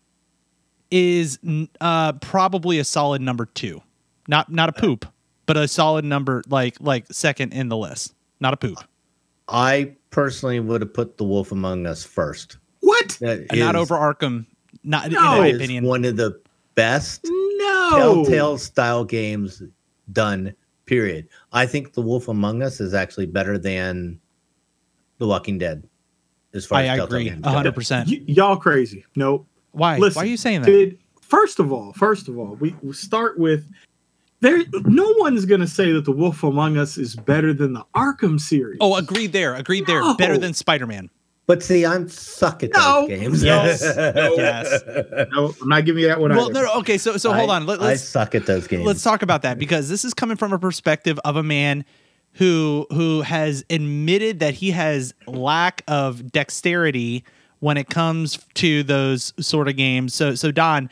[0.91, 1.38] is
[1.82, 3.79] uh, probably a solid number two.
[4.27, 5.05] Not not a poop,
[5.45, 8.13] but a solid number like like second in the list.
[8.39, 8.77] Not a poop.
[9.47, 12.58] I personally would have put The Wolf Among Us first.
[12.79, 13.10] What?
[13.21, 14.45] That And not is- over Arkham.
[14.84, 15.17] Not No.
[15.36, 15.84] in my opinion.
[15.86, 16.39] one of the
[16.75, 17.89] best No.
[18.23, 19.62] Telltale style games
[20.13, 20.53] done.
[20.86, 21.27] Period.
[21.53, 24.19] I think The Wolf Among Us is actually better than
[25.19, 25.84] The Walking Dead.
[26.53, 28.09] As far I as Telltale agree, a hundred percent.
[28.09, 29.05] Y- y'all crazy.
[29.15, 29.45] Nope.
[29.71, 29.97] Why?
[29.97, 30.67] Listen, Why are you saying that?
[30.71, 33.65] Did first of all, first of all, we, we start with
[34.41, 34.63] there.
[34.85, 38.77] No one's gonna say that the Wolf Among Us is better than the Arkham series.
[38.81, 39.53] Oh, agreed there.
[39.55, 40.01] Agreed there.
[40.01, 40.15] No.
[40.15, 41.09] Better than Spider Man.
[41.45, 43.43] But see, I'm suck at those games.
[43.43, 43.81] Yes.
[43.81, 44.33] No.
[44.38, 44.81] Yes.
[45.31, 46.29] no, I'm not giving you that one.
[46.31, 46.53] Well, either.
[46.53, 46.97] no, no, okay.
[46.97, 47.65] So so hold I- on.
[47.65, 48.85] Let, I us suck at those games.
[48.85, 51.85] let's talk about that because this is coming from a perspective of a man
[52.34, 57.24] who who has admitted that he has lack of dexterity
[57.60, 60.13] when it comes to those sort of games.
[60.13, 60.89] So so Don,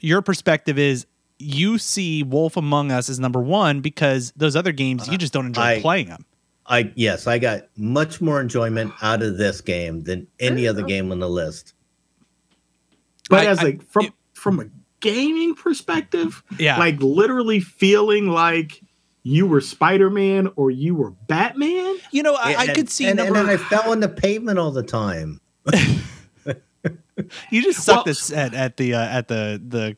[0.00, 1.06] your perspective is
[1.38, 5.46] you see Wolf Among Us as number one because those other games you just don't
[5.46, 6.24] enjoy I- playing them.
[6.64, 11.10] I yes, I got much more enjoyment out of this game than any other game
[11.10, 11.74] on the list.
[13.28, 14.64] but I- as I- like from it- from a
[15.00, 16.78] gaming perspective, Yeah.
[16.78, 18.80] like literally feeling like
[19.22, 21.96] you were Spider Man or you were Batman.
[22.10, 23.38] You know, I, I could see and, number.
[23.38, 25.40] and then I fell on the pavement all the time.
[27.50, 29.96] you just suck Well- this at, at the uh, at the the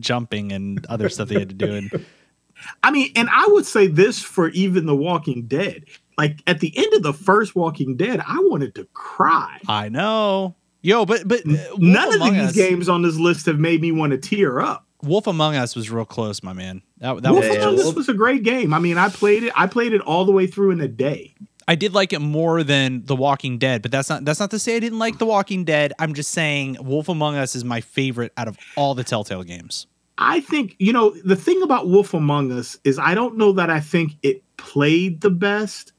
[0.00, 1.72] jumping and other stuff they had to do.
[1.74, 2.06] And
[2.82, 5.84] I mean, and I would say this for even The Walking Dead.
[6.18, 9.58] Like at the end of the first Walking Dead, I wanted to cry.
[9.68, 13.46] I know, yo, but but uh, Wolf None of these Us- games on this list
[13.46, 14.86] have made me want to tear up.
[15.02, 16.82] Wolf Among Us was real close, my man.
[16.98, 18.74] That, that Wolf was Among Us was a great game.
[18.74, 19.52] I mean, I played it.
[19.56, 21.34] I played it all the way through in a day.
[21.68, 24.58] I did like it more than The Walking Dead, but that's not that's not to
[24.58, 25.92] say I didn't like The Walking Dead.
[26.00, 29.86] I'm just saying Wolf Among Us is my favorite out of all the Telltale games.
[30.18, 33.70] I think you know the thing about Wolf Among Us is I don't know that
[33.70, 35.92] I think it played the best,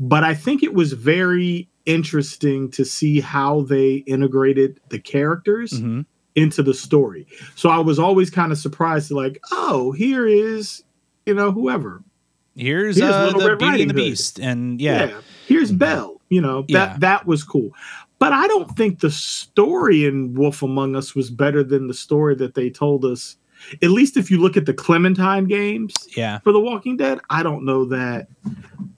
[0.00, 6.00] but I think it was very interesting to see how they integrated the characters hmm
[6.36, 7.26] into the story.
[7.54, 10.82] So I was always kind of surprised, like, oh, here is
[11.26, 12.02] you know whoever,
[12.56, 13.96] Here's, Here's uh, Little the Red Beauty and the Hood.
[13.96, 16.20] Beast, and yeah, here's Belle.
[16.28, 16.96] You know that Yeah.
[16.98, 17.70] that was cool.
[18.20, 22.34] But I don't think the story in Wolf Among Us was better than the story
[22.36, 23.36] that they told us.
[23.82, 27.42] At least if you look at the Clementine games yeah, for The Walking Dead, I
[27.42, 28.28] don't know that.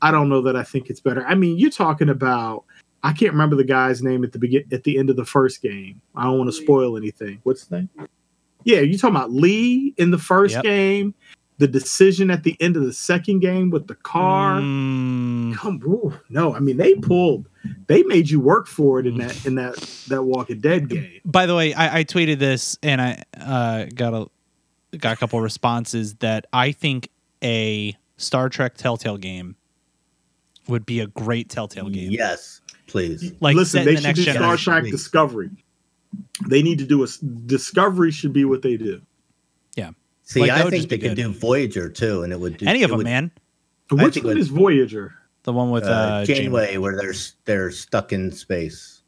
[0.03, 1.25] I don't know that I think it's better.
[1.27, 2.65] I mean, you're talking about.
[3.07, 5.63] I can't remember the guy's name at the begin at the end of the first
[5.63, 6.01] game.
[6.17, 7.39] I don't want to spoil anything.
[7.45, 8.09] What's the name?
[8.65, 10.65] Yeah, you talking about Lee in the first Yep.
[10.65, 11.15] game,
[11.59, 14.61] the decision at the end of the second game with the car.
[14.61, 17.49] Mm, Come, ooh, no, I mean they pulled,
[17.87, 19.77] they made you work for it in that in that
[20.09, 21.21] that Walking Dead game.
[21.25, 25.41] by the way, I, I tweeted this and I uh, got a got a couple
[25.41, 27.09] responses that I think
[27.45, 29.55] a Star Trek Telltale game
[30.69, 32.11] would be a great Telltale game.
[32.11, 32.61] Yes,
[32.97, 33.33] please.
[33.41, 34.59] Like Listen, they the should next do generation.
[34.59, 34.91] Star Trek Please.
[34.93, 35.51] Discovery.
[36.49, 37.07] They need to do a
[37.47, 39.03] Discovery should be what they do.
[39.77, 39.91] Yeah.
[40.25, 42.57] See, Like, I would think just be they could do Voyager too, and it would
[42.57, 43.31] do Any of them, would- man.
[43.91, 45.15] Which one is Voyager?
[45.45, 46.67] The one with Uh, uh, Janeway.
[46.67, 49.03] Janeway, where they're they're stuck in space.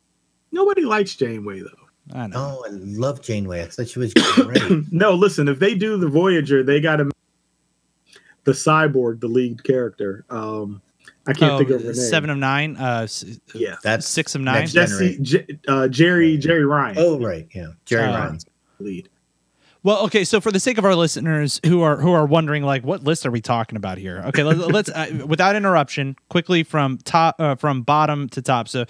[0.53, 2.15] Nobody likes Janeway though.
[2.19, 2.61] I know.
[2.63, 3.63] Oh, I love Janeway.
[3.63, 4.63] I thought she was great.
[4.93, 7.11] no, listen, if they do the Voyager, they got to
[8.45, 10.25] the cyborg, the lead character.
[10.31, 10.81] Um,
[11.29, 11.95] I can't Oh, think of her name.
[11.95, 12.77] seven of nine.
[12.77, 13.07] Uh,
[13.55, 14.61] yeah, That's six of nine.
[14.61, 18.39] next Jesse, J- uh, Jeri, Jeri Ryan, Oh, right, yeah, Jeri Uh, Ryan.
[18.81, 19.09] lead.
[19.85, 20.25] Well, okay.
[20.25, 23.25] So for the sake of our listeners who are who are wondering, like, what list
[23.27, 24.23] are we talking about here?
[24.27, 28.69] Okay, let, let's uh, without interruption, quickly from top uh, from bottom to top.
[28.69, 28.87] So,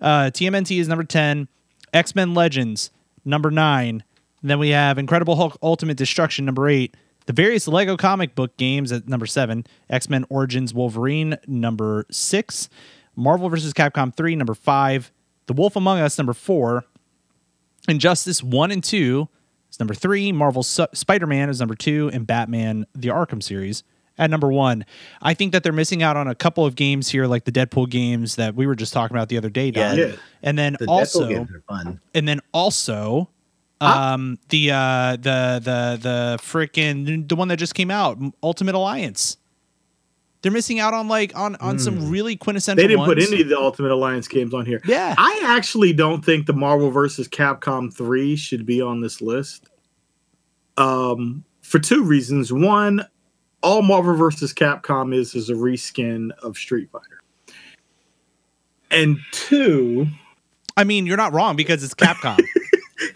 [0.00, 1.48] uh, TMNT is number ten,
[1.94, 2.90] X Men Legends
[3.24, 4.02] number nine.
[4.42, 6.94] Then we have Incredible Hulk Ultimate Destruction number eight.
[7.26, 12.68] The various Lego comic book games at number seven, X Men Origins Wolverine number six,
[13.16, 13.72] Marvel vs.
[13.72, 15.10] Capcom three number five,
[15.46, 16.84] The Wolf Among Us number four,
[17.88, 19.28] Injustice 1 and 2
[19.70, 23.84] is number 3, Marvel Su- Spider-Man is number 2 and Batman the Arkham series
[24.18, 24.84] at number 1.
[25.22, 27.88] I think that they're missing out on a couple of games here like the Deadpool
[27.88, 29.96] games that we were just talking about the other day, Don.
[29.96, 30.12] Yeah.
[30.42, 32.00] And then The also also games are fun.
[32.12, 33.28] and then also
[33.80, 39.36] um the uh the the the freaking the one that just came out, Ultimate Alliance.
[40.42, 43.48] They're missing out on like on on some really quintessential They didn't put any of
[43.48, 44.80] the Ultimate Alliance games on here.
[44.84, 45.14] Yeah.
[45.18, 47.26] I actually don't think the Marvel vs.
[47.26, 49.68] Capcom 3 should be on this list.
[50.76, 52.52] Um, for two reasons.
[52.52, 53.04] One,
[53.60, 54.54] all Marvel vs.
[54.54, 57.22] Capcom is is a reskin of Street Fighter.
[58.90, 60.06] And two,
[60.76, 62.38] I mean, you're not wrong because it's Capcom.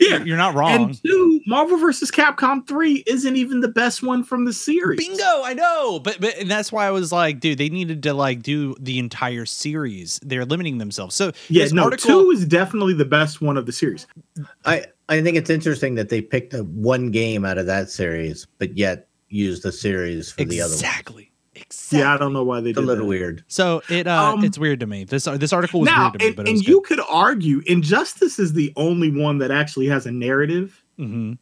[0.01, 0.71] yeah, You're not wrong.
[0.73, 2.11] and two, Marvel vs.
[2.11, 4.99] Capcom 3 isn't even the best one from the series.
[4.99, 8.15] Bingo, I know, but but and that's why I was like, dude, they needed to
[8.15, 10.21] like do the entire series.
[10.23, 11.15] They're limiting themselves.
[11.15, 14.07] So Yeah, this no, article, two is definitely the best one of the series.
[14.65, 18.47] I I think it's interesting that they picked a one game out of that series,
[18.59, 20.79] but yet used the series for the other one.
[20.85, 21.30] exactly,
[21.61, 21.99] exactly.
[22.01, 22.85] Yeah, I don't know why they did it.
[22.85, 23.09] A little that.
[23.09, 23.45] weird.
[23.49, 25.05] So it uh, Um, it's weird to me.
[25.05, 27.63] This this article was now, weird to me, and, but it and you could argue
[27.67, 30.83] Injustice is the only one that actually has a narrative.
[30.97, 31.33] hmm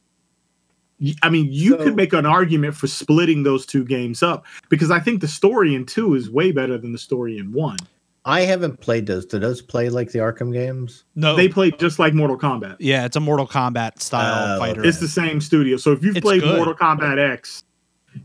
[1.01, 4.45] Y- I mean, you So- could make an argument for splitting those two games up
[4.69, 7.77] because I think the story in two is way better than the story in one.
[8.25, 9.25] I haven't played those.
[9.25, 11.05] Do those play like the Arkham games?
[11.15, 12.77] No, They play just like Mortal Kombat.
[12.81, 14.85] yeah, it's a Mortal Kombat style Oh, fighter.
[14.85, 15.77] It's the same studio.
[15.77, 16.57] So if you've It's played good.
[16.57, 17.63] Mortal Kombat X,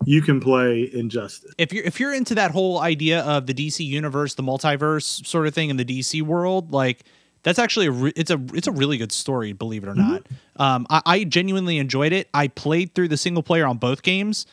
[0.06, 1.54] you can play Injustice.
[1.58, 5.48] if you're if you're into that whole idea of the DC universe, the multiverse sort
[5.48, 7.04] of thing in the DC world, like
[7.44, 10.24] that's actually a re- it's a it's a really good story, believe it or not.
[10.58, 12.30] Um, I, I genuinely enjoyed it.
[12.34, 14.46] I played through the single player on both games.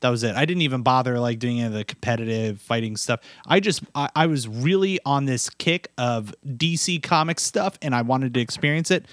[0.00, 0.36] That was it.
[0.36, 3.20] I didn't even bother like doing any of the competitive fighting stuff.
[3.46, 8.02] I just I, I was really on this kick of DC comic stuff, and I
[8.02, 9.06] wanted to experience it.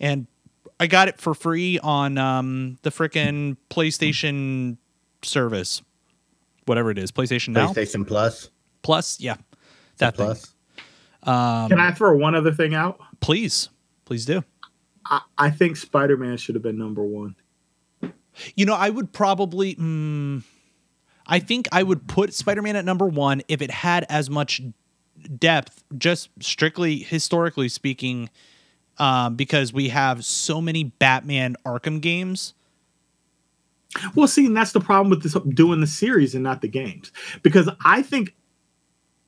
[0.00, 0.26] And
[0.80, 4.76] I got it for free on um, the frickin' PlayStation
[5.22, 5.82] service,
[6.66, 8.50] whatever it is, PlayStation Now PlayStation Plus.
[8.82, 9.20] Plus.
[9.20, 9.36] Yeah,
[9.98, 10.26] that thing.
[10.26, 10.54] Plus.
[11.22, 13.00] Um, Can I throw one other thing out?
[13.20, 13.68] please,
[14.04, 14.44] please do.
[15.04, 17.34] I, I think Spider Man should have been number one.
[18.54, 19.74] You know, I would probably.
[19.74, 20.42] Mm,
[21.26, 24.62] I think I would put Spider Man at number one if it had as much
[25.38, 28.30] depth, just strictly historically speaking,
[28.98, 32.54] um, because we have so many Batman Arkham games
[34.14, 37.12] Well, see, and that's the problem with this doing the series and not the games.
[37.42, 38.34] Because I think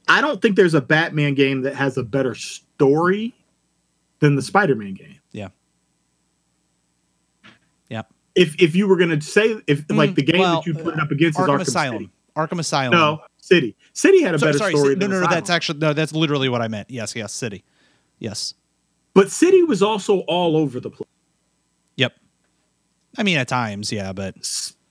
[0.08, 3.34] I don't think there's a Batman game that has a better story
[4.20, 5.18] than the Spider-Man game.
[5.32, 5.48] Yeah.
[7.88, 8.12] Yep.
[8.34, 10.94] If if you were gonna say if like Mm, the game well, that you put
[10.94, 11.98] it up against is Arkham Arkham Asylum.
[11.98, 12.10] City.
[12.36, 12.92] Arkham Asylum.
[12.92, 13.76] No, City.
[13.92, 14.96] City had a So- better sorry, story.
[14.96, 15.16] no, no, no.
[15.18, 15.30] Asylum.
[15.34, 15.92] That's actually no.
[15.92, 16.90] That's literally what I meant.
[16.90, 17.32] Yes, yes.
[17.32, 17.64] City.
[18.18, 18.54] Yes.
[19.14, 21.08] But City was also all over the place.
[23.18, 24.36] I mean, at times, yeah, but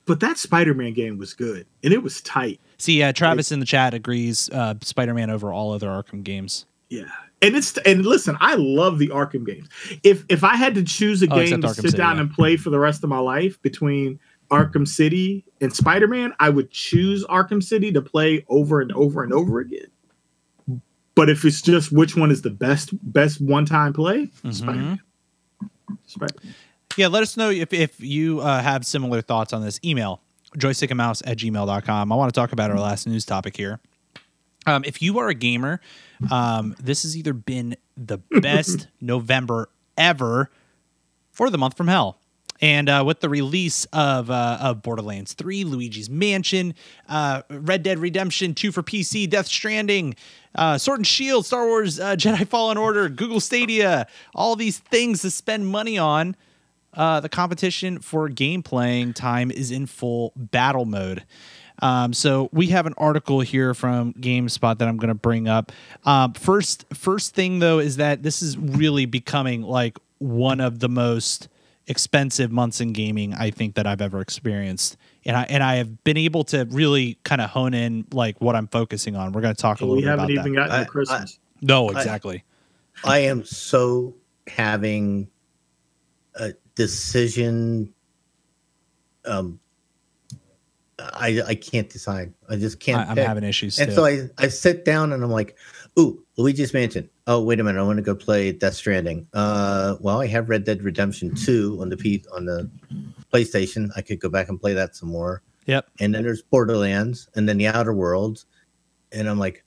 [0.06, 2.60] But that Spider-Man game was good and it was tight.
[2.78, 3.12] see, yeah.
[3.12, 4.48] Travis in the chat agrees.
[4.50, 6.66] Uh, Spider-Man over all other Arkham games.
[6.88, 7.04] Yeah.
[7.42, 9.68] And it's and listen, I love the Arkham games.
[10.02, 12.22] If if I had to choose a Oh, game to Arkham sit City, down yeah.
[12.22, 14.18] and play for the rest of my life between
[14.50, 19.32] Arkham City and Spider-Man, I would choose Arkham City to play over and over and
[19.32, 19.86] over again.
[21.14, 24.50] But if it's just which one is the best best one-time play, Mm-hmm.
[24.52, 25.00] Spider-Man.
[26.06, 26.34] Spider-
[26.96, 29.78] Yeah, let us know if, if you uh, have similar thoughts on this.
[29.84, 30.20] Email
[30.56, 32.12] joystickandmouse at gmail.com.
[32.12, 33.80] I want to talk about our last news topic here.
[34.66, 35.80] Um, if you are a gamer,
[36.30, 40.50] um, this has either been the best November ever
[41.30, 42.18] for the month from hell.
[42.62, 46.74] And uh, with the release of uh, of Borderlands 3, Luigi's Mansion,
[47.08, 50.14] uh, Red Dead Redemption 2 for PC, Death Stranding,
[50.54, 55.22] uh, Sword and Shield, Star Wars uh, Jedi Fallen Order, Google Stadia, all these things
[55.22, 56.36] to spend money on,
[56.94, 61.24] uh, the competition for game playing time is in full battle mode.
[61.82, 65.72] Um, so we have an article here from GameSpot that I'm going to bring up.
[66.04, 70.88] Um, first, first thing though is that this is really becoming like one of the
[70.90, 71.48] most
[71.86, 76.04] expensive months in gaming I think that I've ever experienced, and I and I have
[76.04, 79.32] been able to really kind of hone in like what I'm focusing on.
[79.32, 80.68] We're going to talk a little we bit haven't about even that.
[80.68, 81.38] gotten I- to Christmas.
[81.62, 82.44] no, exactly.
[83.04, 84.14] I am so
[84.46, 85.28] having
[86.34, 87.92] a decision.
[89.24, 89.60] Um,
[90.98, 92.32] I I can't decide.
[92.48, 93.08] I just can't.
[93.08, 93.94] I'm having issues And too.
[93.96, 95.56] so I I sit down and I'm like,
[95.98, 97.08] ooh, Luigi's Mansion.
[97.26, 99.26] Oh wait a minute, I want to go play Death Stranding.
[99.32, 102.70] Uh, well, I have Red Dead Redemption Two on the P on the
[103.32, 103.90] PlayStation.
[103.96, 105.42] I could go back and play that some more.
[105.66, 105.86] yep.
[106.00, 108.44] And then there's Borderlands, and then the Outer Worlds,
[109.12, 109.64] and I'm like,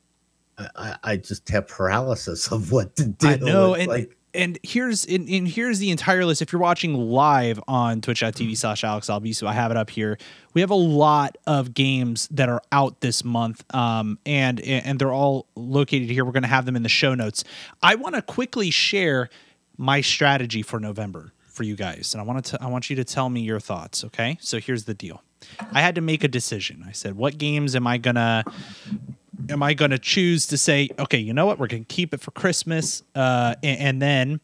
[0.60, 3.28] I, I, I just have paralysis of what to do.
[3.28, 6.42] I know, It's and like, and here's and, and here's the entire list.
[6.42, 10.18] If you're watching live on twitch.tv slash Alex Albiso, I have it up here.
[10.54, 13.64] We have a lot of games that are out this month.
[13.74, 16.26] Um and and they're all located here.
[16.26, 17.44] We're gonna have them in the show notes.
[17.82, 19.30] I want to quickly share
[19.78, 22.14] my strategy for November for you guys.
[22.14, 24.04] And I want to I want you to tell me your thoughts.
[24.04, 24.38] Okay.
[24.42, 25.24] So here's the deal.
[25.72, 26.86] I had to make a decision.
[26.88, 28.44] I said, what games am I gonna
[29.50, 32.14] am I going to choose to say, okay, you know what, we're going to keep
[32.14, 34.42] it for Christmas, uh, and, and then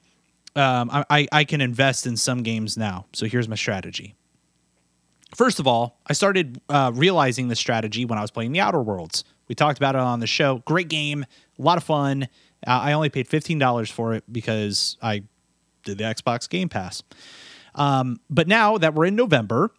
[0.56, 3.06] um, I, I- can invest in some games now.
[3.14, 4.16] So here's my strategy.
[5.36, 8.82] First of all, I started uh, realizing the strategy when I was playing the Outer
[8.82, 9.24] Worlds.
[9.48, 10.64] We talked about it on the show.
[10.66, 11.24] Great game,
[11.58, 12.24] a lot of fun.
[12.66, 15.24] Uh, I only paid fifteen dollars for it because I
[15.84, 17.04] did the Xbox Game Pass.
[17.76, 19.72] Um, but now that we're in November,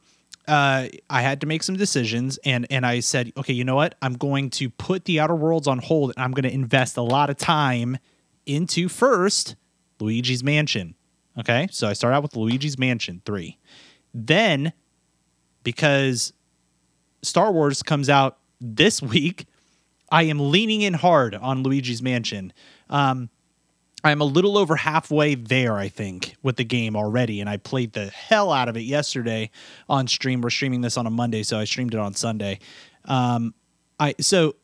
[0.49, 3.95] uh, I had to make some decisions, and and I said, okay, you know what?
[4.03, 7.03] I'm going to put the Outer Worlds on hold, and I'm going to invest a
[7.03, 7.99] lot of time
[8.47, 9.57] into first
[10.01, 10.95] Luigi's Mansion.
[11.39, 13.59] Okay, so I start out with Luigi's Mansion three,
[14.13, 14.73] then
[15.63, 16.33] because
[17.23, 19.47] Star Wars comes out this week,
[20.11, 22.53] I am leaning in hard on Luigi's Mansion.
[22.89, 23.31] Um,
[24.03, 27.93] I'm a little over halfway there, I think, with the game already, and I played
[27.93, 29.51] the hell out of it yesterday
[29.89, 30.41] on stream.
[30.41, 32.61] We're streaming this on a Monday, so I streamed it on Sunday.
[33.05, 33.55] Um,
[33.99, 34.57] I so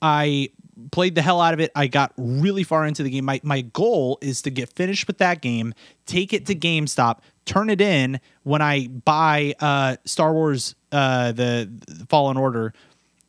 [0.00, 0.50] I
[0.90, 1.70] played the hell out of it.
[1.74, 3.24] I got really far into the game.
[3.24, 5.74] My my goal is to get finished with that game,
[6.06, 11.70] take it to GameStop, turn it in when I buy uh, Star Wars uh, the,
[11.86, 12.72] the Fallen Order,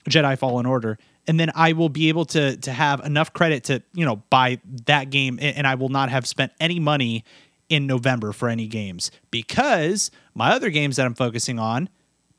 [0.10, 0.98] Jedi Fallen Order,
[1.30, 4.60] and then I will be able to to have enough credit to you know buy
[4.88, 7.24] that game, and, I will not have spent any money
[7.70, 11.88] in November for any games because my other games that I'm focusing on,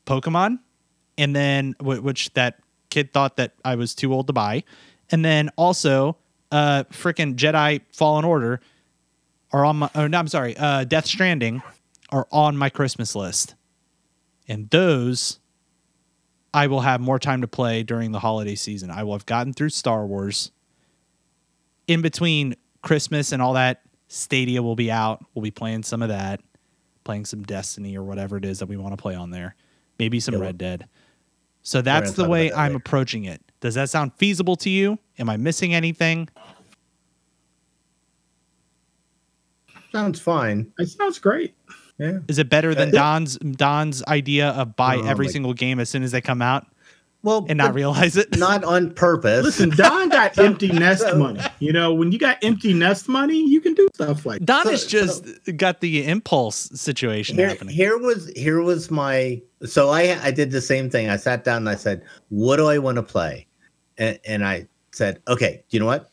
[0.05, 0.59] Pokemon,
[1.17, 4.65] and then which that kid thought that I was too old to buy,
[5.09, 6.17] and then also
[6.51, 8.59] uh freaking Jedi Fallen Order
[9.53, 11.63] are on my oh no I'm sorry uh Death Stranding
[12.09, 13.55] are on my Christmas list,
[14.49, 15.39] and those
[16.53, 18.91] I will have more time to play during the holiday season.
[18.91, 20.51] I will have gotten through Star Wars.
[21.87, 25.23] In between Christmas and all that, Stadia will be out.
[25.33, 26.41] We'll be playing some of that,
[27.03, 29.55] playing some Destiny or whatever it is that we want to play on there.
[29.97, 30.87] Maybe some Yeah, Red Dead.
[31.63, 32.77] So that's the way that I'm later.
[32.77, 33.41] approaching it.
[33.61, 34.97] Does that sound feasible to you?
[35.19, 36.27] Am I missing anything?
[39.91, 40.71] sounds fine.
[40.79, 41.53] It sounds great.
[41.97, 42.19] Yeah.
[42.27, 45.89] Is it better than Don's Don's idea of buy Oh every my- single game as
[45.89, 46.65] soon as they come out
[47.23, 48.37] Well, and not realize it?
[48.37, 49.43] not on purpose.
[49.45, 51.41] Listen, Don got empty nest money.
[51.59, 54.71] You know, when you got empty nest money, you can do stuff like Don So-
[54.71, 55.25] has just
[55.57, 57.75] got the impulse situation here, happening.
[57.75, 61.09] here was here was my so I I did the same thing.
[61.09, 63.45] I sat down and I said, "What do I want to play?"
[63.99, 66.09] And, and I said, "Okay, you know what?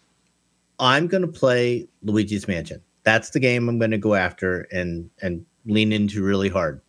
[0.80, 2.82] I'm going to play Luigi's Mansion.
[3.04, 6.80] That's the game I'm going to go after and and lean into really hard."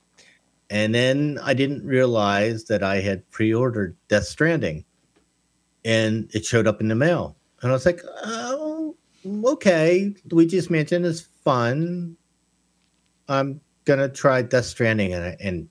[0.71, 4.85] And then I didn't realize that I had pre-ordered Death Stranding,
[5.85, 8.95] and it showed up in the mail, and I was like, "Oh,
[9.45, 10.13] okay.
[10.31, 12.15] Luigi's Mansion is fun.
[13.27, 15.69] I'm gonna try Death Stranding and and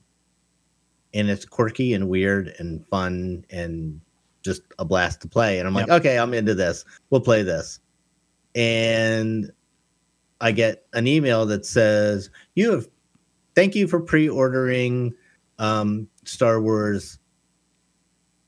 [1.13, 3.99] and it's quirky and weird and fun and
[4.43, 5.59] just a blast to play.
[5.59, 6.01] And I'm like, Yep.
[6.01, 6.85] okay, I'm into this.
[7.09, 7.79] We'll play this.
[8.55, 9.51] And
[10.39, 12.87] I get an email that says, "You have
[13.59, 15.13] thank you for pre-ordering
[15.57, 17.17] um, Star Wars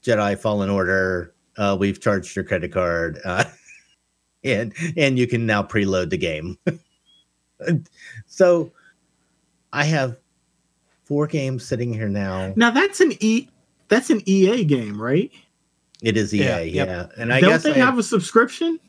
[0.03, 1.33] Jedi Fallen Order.
[1.57, 3.43] Uh, we've charged your credit card, uh,
[4.45, 6.57] and and you can now preload the game."
[8.25, 8.71] so
[9.73, 10.15] I have
[11.03, 12.53] four games sitting here now.
[12.55, 13.49] Now that's an E
[13.89, 15.29] that's an EA game, right?
[16.01, 16.85] It is EA, Yeah, yeah.
[16.85, 17.11] yep.
[17.17, 18.79] And I Don't guess they I- have a subscription?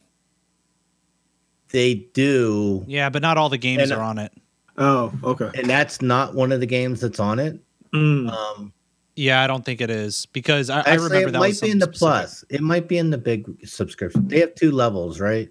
[1.73, 4.31] they do, Yeah, but not all the games And, are on it.
[4.79, 5.51] Oh, okay.
[5.55, 7.61] and that's not one of the games that's on it.
[7.95, 8.31] Mm.
[8.31, 8.73] Um,
[9.17, 11.71] Yeah, I don't think it is because I, I remember it that might was be
[11.71, 11.99] in the specific.
[11.99, 12.45] plus.
[12.49, 14.29] It might be in the big subscription.
[14.29, 15.51] They have two levels, right?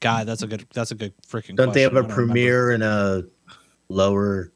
[0.00, 0.66] God, that's a good.
[0.74, 1.56] That's a good freaking.
[1.56, 2.14] Don't they have a a I remember.
[2.14, 3.24] premiere and a
[3.88, 4.52] lower?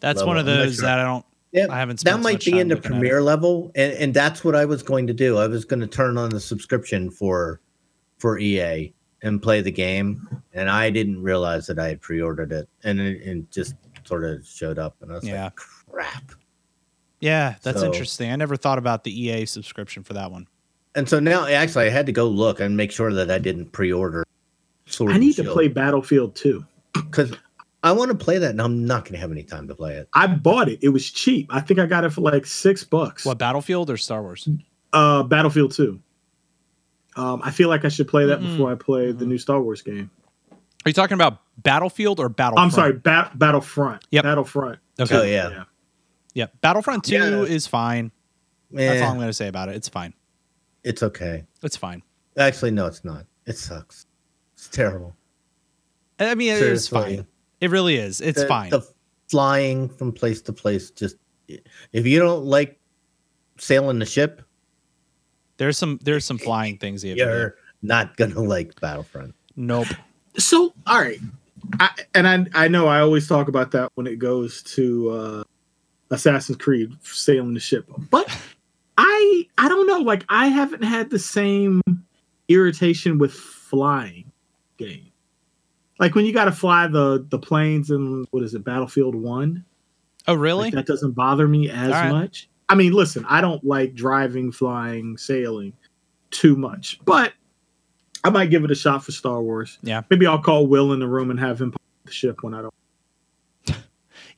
[0.00, 0.28] That's level?
[0.28, 0.84] one of those sure.
[0.84, 1.24] that I don't.
[1.52, 1.96] Yeah, I haven't.
[1.96, 3.00] that spent so might be in the looking at it.
[3.00, 5.38] premiere level, and, and that's what I was going to do.
[5.38, 7.60] I was going to turn on the subscription for
[8.18, 8.92] for EA
[9.22, 13.20] and play the game, and I didn't realize that I had pre-ordered it, and it,
[13.22, 15.44] it just sort of showed up, and I was Yeah.
[15.44, 16.32] like, "Crap!"
[17.20, 18.30] Yeah, that's So- interesting.
[18.32, 20.46] I never thought about the EA subscription for that one.
[20.94, 23.72] And so now, actually, I had to go look and make sure that I didn't
[23.72, 24.24] pre-order.
[24.86, 26.64] Sword I need to play Battlefield 2.
[26.92, 27.32] because
[27.82, 29.94] I want to play that, and I'm not going to have any time to play
[29.94, 30.08] it.
[30.12, 30.80] I bought it.
[30.82, 31.46] It was cheap.
[31.48, 33.24] I think I got it for like six bucks.
[33.24, 34.46] What Battlefield or Star Wars?
[34.92, 35.98] Uh, Battlefield 2.
[37.16, 38.52] Um, I feel like I should play that Mm-mm.
[38.52, 39.28] before I play the Mhm.
[39.28, 40.10] new Star Wars game.
[40.50, 42.64] Are you talking about Battlefield or Battlefront?
[42.66, 44.02] I'm sorry, ba- Battlefront.
[44.10, 44.24] Yep.
[44.24, 44.78] Battlefront.
[44.98, 45.16] Okay.
[45.16, 45.64] Oh yeah,
[46.34, 47.42] Yeah, Battlefront Two Yeah.
[47.42, 48.10] is fine.
[48.70, 49.76] That's all I'm going to say about it.
[49.76, 50.14] It's fine.
[50.84, 51.44] it's okay.
[51.62, 52.02] It's fine.
[52.36, 53.26] Actually, no, it's not.
[53.46, 54.06] It sucks.
[54.54, 55.14] It's terrible.
[56.18, 57.26] I mean, it is fine.
[57.60, 58.20] It really is.
[58.20, 58.70] It's the, fine.
[58.70, 58.80] The
[59.28, 61.16] flying from place to place just
[61.92, 62.80] if you don't like
[63.58, 64.42] sailing the ship,
[65.56, 67.30] there's some there's some flying things you have to do.
[67.30, 69.34] you're not gonna like Battlefront.
[69.56, 69.88] Nope.
[70.38, 71.20] So, all right.
[71.78, 75.44] I, and I, I know I always talk about that when it goes to uh,
[76.10, 78.28] Assassin's Creed sailing the ship, but
[78.98, 79.98] I I don't know.
[79.98, 81.80] Like I haven't had the same
[82.48, 84.30] irritation with flying
[84.76, 85.12] game.
[85.98, 89.64] Like when you got to fly the the planes in what is it Battlefield One?
[90.28, 90.64] Oh, really?
[90.64, 92.10] Like, that doesn't bother me as All right.
[92.10, 92.48] much.
[92.72, 95.74] I mean, listen, I don't like driving, flying, sailing
[96.30, 97.34] too much, but
[98.24, 99.78] I might give it a shot for Star Wars.
[99.82, 100.00] Yeah.
[100.08, 102.62] Maybe I'll call Will in the room and have him pilot the ship when I
[102.62, 102.74] don't.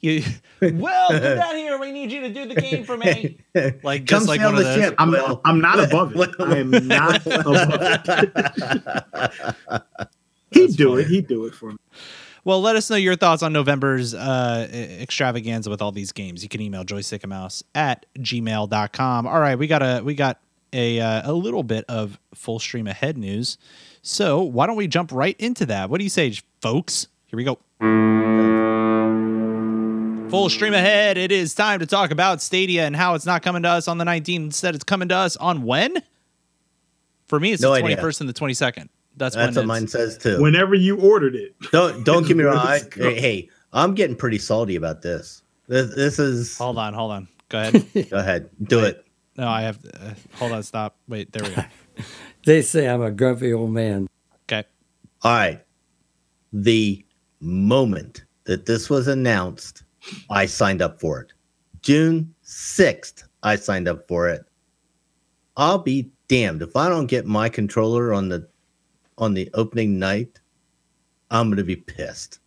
[0.01, 0.23] You,
[0.61, 1.79] well, get down here.
[1.79, 3.39] We need you to do the game for me.
[3.85, 4.75] Like Come just like sail one of the those.
[4.77, 4.95] ship.
[4.99, 5.41] I'm Will.
[5.45, 6.31] I'm not above it.
[6.41, 8.89] I am not above it.
[10.51, 11.03] He'd That's do funny.
[11.03, 11.07] it.
[11.07, 11.79] He'd do it for me.
[12.45, 16.43] Well, let us know your thoughts on November's uh, extravaganza with all these games.
[16.43, 19.27] You can email joystickamouse at gmail.com.
[19.27, 20.41] All right, we got a we got
[20.73, 23.57] a uh, a little bit of full stream ahead news.
[24.03, 25.89] So why don't we jump right into that?
[25.89, 27.09] What do you say, folks?
[27.29, 27.59] Here we go.
[30.31, 31.17] Full stream ahead.
[31.17, 33.99] It is time to talk about Stadia and how it's not coming to us on
[33.99, 34.37] the 19th.
[34.37, 36.03] Instead, it's coming to us on when?
[37.29, 37.97] For me, it's No the idea.
[37.97, 38.89] 21st and the 22nd.
[39.17, 40.41] That's, That's what it's- mine says too.
[40.43, 42.57] Whenever you ordered it, don't don't get me wrong.
[42.67, 45.43] I, hey, I'm getting pretty salty about this.
[45.69, 46.59] This, this is.
[46.59, 47.29] Hold on, hold on.
[47.49, 47.87] Go ahead.
[48.11, 48.87] Go ahead, do Wait.
[48.89, 49.07] it.
[49.37, 49.79] No, I have.
[49.85, 50.97] Uh, hold on, stop.
[51.09, 51.63] Wait, there we go.
[52.45, 54.07] They say I'm a grumpy old man.
[54.45, 54.65] Okay.
[55.23, 55.65] All right.
[56.53, 57.03] The
[57.41, 59.83] moment that this was announced,
[60.29, 61.33] I signed up for it.
[61.81, 64.45] June 6th, I signed up for it.
[65.57, 68.47] I'll be damned if I don't get my controller on the
[69.19, 70.41] on the opening night.
[71.31, 72.39] I'm going to be pissed.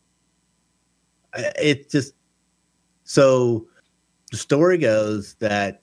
[1.36, 2.14] It just
[3.04, 3.68] so
[4.32, 5.82] the story goes that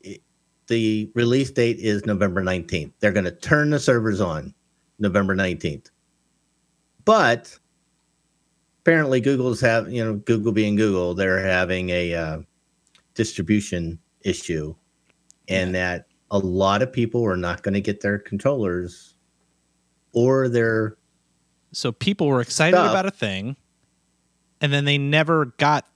[0.00, 0.22] it,
[0.68, 2.92] the release date is November 19th.
[3.00, 4.54] They're going to turn the servers on
[4.98, 5.90] November 19th.
[7.04, 7.58] But
[8.82, 12.38] apparently Google's have you know Google being Google, they're having a uh,
[13.14, 14.74] distribution issue,
[15.48, 19.09] and that a lot of people are not going to get their controllers
[20.12, 20.96] or their
[21.72, 22.90] So people were excited Stuff.
[22.90, 23.56] about a thing,
[24.60, 25.86] and then they never got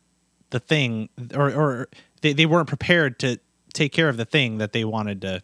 [0.51, 1.89] the thing, or or
[2.23, 3.39] they, they weren't prepared to
[3.73, 5.43] take care of the thing that they wanted to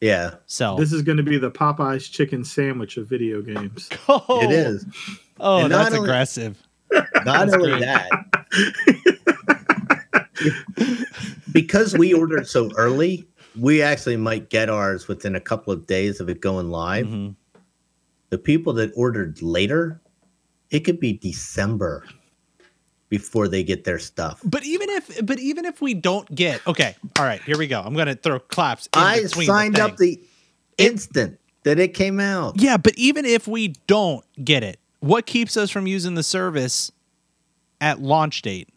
[0.00, 0.34] yeah.
[0.46, 0.76] sell.
[0.76, 3.88] This is going to be the Popeyes chicken sandwich of video games.
[4.08, 4.86] oh, It is
[5.40, 6.62] Oh, And not that's only- aggressive.
[6.92, 7.80] not That's only great.
[7.82, 8.08] that
[11.52, 13.26] because we ordered so early.
[13.58, 17.06] We actually might get ours within a couple of days of it going live.
[17.06, 17.34] Mhm.
[18.30, 20.00] The people that ordered later,
[20.70, 22.04] it could be December
[23.08, 24.40] before they get their stuff.
[24.44, 27.80] But even if, but even if we don't get, okay, all right, here we go.
[27.80, 28.86] I'm gonna throw claps.
[28.94, 30.20] In I between signed the up the
[30.76, 32.60] instant that it came out.
[32.60, 36.92] Yeah, but even if we don't get it, what keeps us from using the service
[37.80, 38.68] at launch date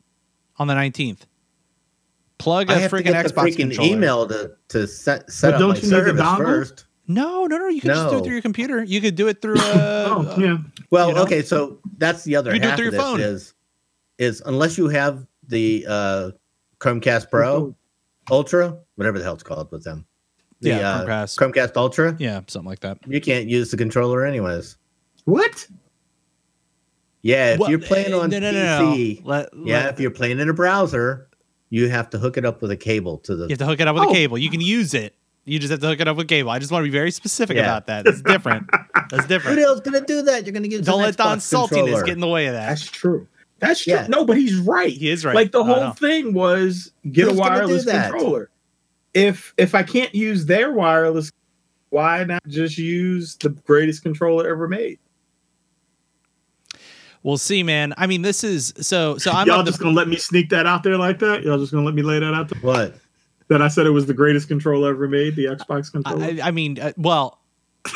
[0.58, 1.20] on the 19th?
[2.38, 3.91] Plug a I have to freaking get the Xbox freaking controller.
[3.91, 6.38] email to to set set But up don't my you need the service dongle?
[6.45, 6.86] first.
[7.14, 7.68] No, no, no.
[7.68, 8.84] You can just do it through your computer.
[8.84, 9.55] You could do it through.
[9.59, 10.57] Uh, oh, yeah.
[10.89, 11.24] Well, You know?
[11.24, 13.20] okay, so that's the other You do it half through of your this phone.
[13.22, 13.53] is
[14.18, 16.32] is unless you have the uh
[16.80, 17.76] Chromecast Pro,
[18.30, 20.05] Ultra, whatever the hell it's called with them.
[20.62, 21.38] The, Yeah, uh, Chromecast.
[21.39, 22.97] Chromecast Ultra, yeah, something like that.
[23.07, 24.78] you can't use the controller anyways.
[25.26, 25.68] What?
[27.22, 28.95] Yeah, if Well, you're playing uh, on no, no, no, no.
[29.24, 31.28] Let- yeah, let- if you're playing in a browser,
[31.70, 33.80] you have to hook it up with a cable to the you have to hook
[33.80, 34.09] it up with Oh.
[34.09, 34.38] a cable.
[34.38, 35.16] You can use it.
[35.46, 36.52] You just have to hook it up with cable.
[36.52, 37.64] I just want to be very specific Yeah.
[37.64, 38.06] about that.
[38.06, 38.70] It's different.
[39.10, 39.28] That's different.
[39.28, 39.56] Who different.
[39.58, 40.46] the hell's gonna do that?
[40.46, 42.04] You're gonna get Don't an let Don Xbox saltiness controller.
[42.04, 42.68] get in the way of that.
[42.70, 43.28] That's true.
[43.60, 43.94] That's true.
[43.94, 44.08] Yeah.
[44.08, 44.92] No, but he's right.
[44.92, 45.36] He is right.
[45.36, 48.50] Like the whole thing was get Who's a wireless controller.
[49.14, 51.32] If if I can't use their wireless,
[51.89, 55.00] why not just use the greatest controller ever made?
[57.24, 57.94] We'll see, man.
[57.98, 59.18] I mean, this is so.
[59.18, 61.44] So I'm Y'all on the- just gonna let me sneak that out there like that?
[61.44, 62.62] Y'all just gonna let me lay that out there?
[62.62, 62.96] What?
[63.52, 66.24] That I said it was the greatest controller ever made, the Xbox controller.
[66.24, 67.41] I, I mean, uh, well,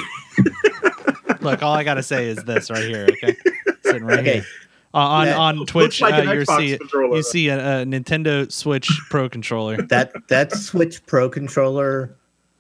[1.40, 3.08] look, all I gotta say is this right here.
[3.10, 3.38] Okay,
[3.84, 4.34] sitting right Okay.
[4.34, 4.46] here
[4.94, 6.02] uh, on That on Twitch.
[6.02, 9.78] like uh, you see you see a, a Nintendo Switch Pro controller.
[9.88, 12.18] That that Switch Pro controller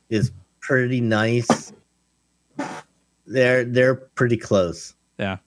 [0.09, 0.31] is
[0.61, 1.73] pretty nice.
[3.27, 4.93] They're they're pretty close.
[5.19, 5.37] Yeah,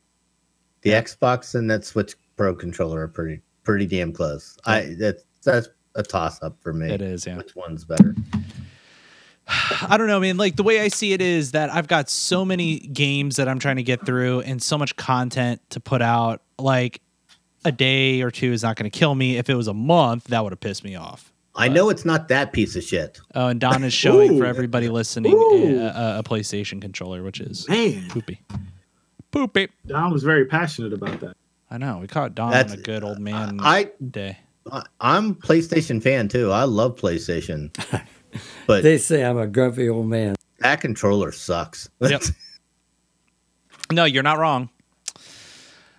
[0.83, 4.59] The Xbox and that Switch Pro controller are pretty pretty damn close.
[4.67, 5.69] I that's that's
[5.99, 6.91] a toss up for me.
[6.91, 7.27] it is.
[7.27, 7.37] Yeah.
[7.37, 8.15] Which one's better?
[9.89, 10.37] I don't know, man.
[10.37, 13.59] Like the way I see it is that I've got so many games that I'm
[13.59, 16.43] trying to get through and so much content to put out.
[16.59, 17.01] Like
[17.65, 19.37] a day or two is not going to kill me.
[19.37, 21.33] If it was a month, that would have pissed me off.
[21.55, 23.19] I know it's not that piece of shit.
[23.35, 24.39] Oh, and Don is showing Ooh.
[24.39, 28.41] for everybody listening a, a PlayStation controller, which is Man, poopy.
[29.33, 29.69] Poopy.
[29.87, 31.37] Don was very passionate about that.
[31.71, 31.99] I know.
[31.99, 34.39] We caught Don That's- on a good old man I day.
[34.73, 36.51] I- I'm PlayStation fan too.
[36.51, 37.71] I love PlayStation,
[38.67, 40.35] but They say I'm a grumpy old man.
[40.61, 41.89] that controller sucks.
[42.01, 42.23] Yep.
[43.91, 44.69] No, you're not wrong.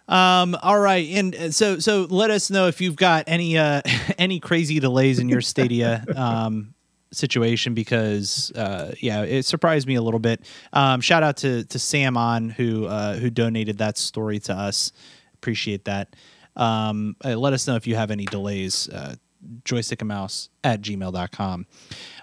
[0.07, 3.81] Um, all right, and uh, so so let us know if you've got any uh
[4.17, 6.73] any crazy delays in your Stadia um
[7.11, 10.41] situation because uh yeah, it surprised me a little bit.
[10.73, 14.91] Um shout out to to Sam on who uh who donated that story to us.
[15.35, 16.15] Appreciate that.
[16.59, 18.87] Um uh, let us know if you have any delays.
[18.89, 19.15] Uh
[19.63, 21.65] joystick and mouse at gmail.com.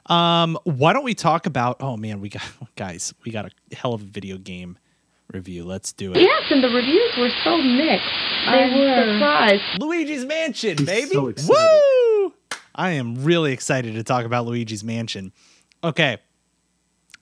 [0.04, 2.42] Um, why don't we talk about oh man, we got
[2.76, 4.78] guys, we got a hell of a video game
[5.32, 5.64] review.
[5.64, 6.20] Let's do it.
[6.20, 8.06] Yes, and the reviews were so mixed.
[8.46, 9.14] They I'm were.
[9.18, 9.62] surprised.
[9.80, 11.14] Luigi's Mansion, He's baby.
[11.14, 11.32] so.
[11.48, 12.32] Woo!
[12.74, 15.32] I am really excited to talk about Luigi's Mansion.
[15.82, 16.18] Okay.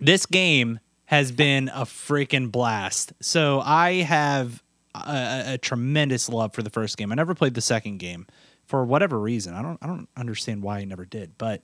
[0.01, 3.13] This game has been a freaking blast.
[3.21, 4.64] So I have
[4.95, 7.13] a, a- tremendous love for the first game.
[7.13, 8.27] I never played the second game
[8.67, 9.55] for whatever reason.
[9.55, 11.63] I don't I don't understand why I never did, but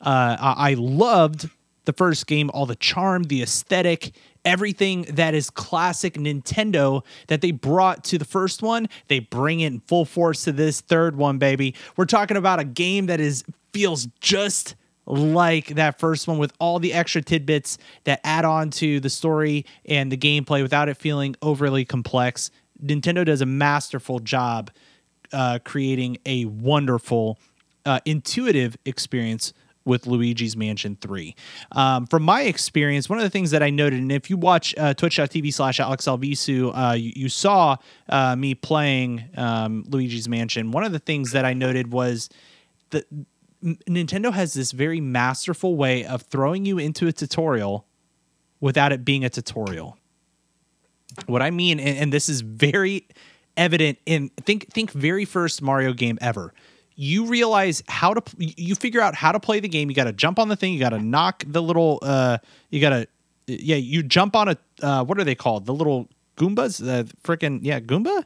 [0.00, 1.48] uh, I, I loved
[1.84, 4.12] the first game, all the charm, the aesthetic,
[4.44, 8.88] everything that is classic Nintendo that they brought to the first one.
[9.08, 11.74] They bring it in full force to this third one, baby.
[11.96, 16.78] We're talking about a game that is feels just like that first one with all
[16.78, 21.34] the extra tidbits that add on to the story and the gameplay without it feeling
[21.42, 22.50] overly complex.
[22.84, 24.70] Nintendo does a masterful job
[25.32, 27.38] uh, creating a wonderful,
[27.86, 29.52] uh, intuitive experience
[29.84, 31.34] with Luigi's Mansion 3.
[31.72, 34.74] Um, from my experience, one of the things that I noted, and if you watch
[34.78, 37.76] uh, twitch.tv slash Alex Alvisu, uh, you, you saw
[38.08, 40.70] uh, me playing um, Luigi's Mansion.
[40.70, 42.28] One of the things that I noted was
[42.90, 43.06] that
[43.62, 47.86] Nintendo has this very masterful way of throwing you into a tutorial
[48.60, 49.96] without it being a tutorial.
[51.26, 53.06] What I mean, and, and this is very
[53.56, 56.52] evident in think think very first Mario game ever.
[56.94, 59.88] You realize how to you figure out how to play the game.
[59.88, 60.72] You got to jump on the thing.
[60.74, 61.98] You got to knock the little.
[62.02, 62.38] uh
[62.70, 63.06] You got to
[63.46, 63.76] yeah.
[63.76, 65.66] You jump on a uh what are they called?
[65.66, 66.78] The little Goombas.
[66.78, 68.24] The freaking yeah Goomba.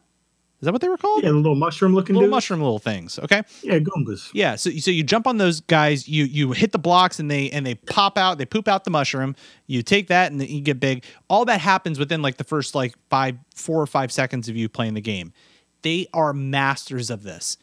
[0.60, 1.22] Is that what they were called?
[1.22, 2.34] Yeah, the little mushroom looking little dude.
[2.34, 3.18] mushroom little things.
[3.18, 3.42] Okay.
[3.62, 4.30] Yeah, Goombas.
[4.32, 7.50] Yeah, so so you jump on those guys, you you hit the blocks and they
[7.50, 9.36] and they pop out, they poop out the mushroom.
[9.66, 11.04] You take that and then you get big.
[11.28, 14.70] All that happens within like the first like five, four or five seconds of you
[14.70, 15.34] playing the game.
[15.82, 17.58] They are masters of this.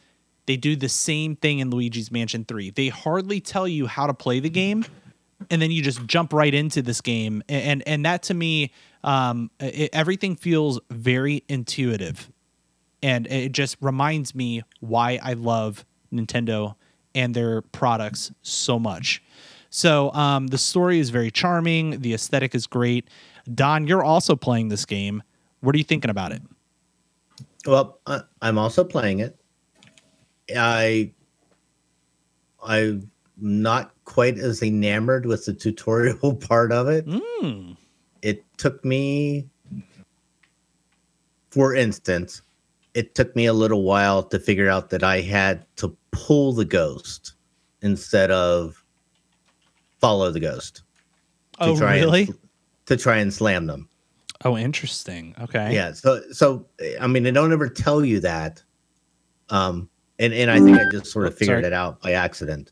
[0.46, 2.70] They do the same thing in Luigi's Mansion 3.
[2.70, 4.84] They hardly tell you how to play the game,
[5.50, 7.42] and then you just jump right into this game.
[7.48, 8.72] And and, and that to me,
[9.02, 12.30] um, it, everything feels very intuitive
[13.04, 16.74] and it just reminds me why I love Nintendo
[17.14, 19.22] and their products so much.
[19.68, 22.00] So um, the story is very charming.
[22.00, 23.06] The aesthetic is great.
[23.54, 25.22] Don, you're also playing this game.
[25.60, 26.40] What are you thinking about it?
[27.66, 28.00] Well,
[28.40, 29.36] I'm also playing it.
[30.56, 31.12] I
[32.62, 37.06] I'm not quite as enamored with the tutorial part of it.
[37.06, 37.76] Mm.
[38.22, 39.46] It took me,
[41.50, 42.40] for instance,
[42.94, 46.64] it took me a little while to figure out that I had to pull the
[46.64, 47.32] ghost
[47.82, 48.82] instead of
[50.00, 50.82] follow the ghost.
[51.58, 52.26] to Oh, try and really?
[52.26, 52.32] sl-
[52.86, 53.88] to try and slam them.
[54.44, 55.34] Oh, interesting.
[55.40, 55.72] Okay.
[55.74, 55.92] Yeah.
[55.92, 56.66] So so
[57.00, 58.62] I mean they don't ever tell you that.
[59.50, 59.88] Um
[60.18, 61.66] and, and I think I just sort of figured sorry.
[61.66, 62.70] it out by accident.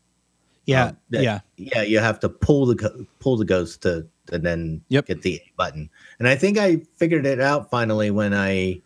[0.65, 0.85] Yeah.
[0.85, 1.39] Um, that- yeah.
[1.57, 5.05] Yeah, you have to pull the pull the ghost to and then Yep.
[5.07, 5.89] get the A button.
[6.19, 8.81] And I think I figured it out finally when I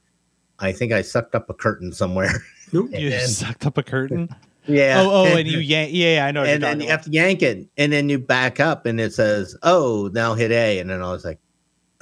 [0.59, 2.31] I think I sucked up a curtain somewhere.
[2.73, 4.27] You And- sucked up a curtain.
[4.67, 4.95] yeah.
[4.99, 5.91] Oh, oh, and you yank.
[5.93, 6.43] Yeah, yeah, I know.
[6.43, 9.55] And then you have to yank it, and then you back up, and it says,
[9.63, 11.39] "Oh, now hit A." And then I was like,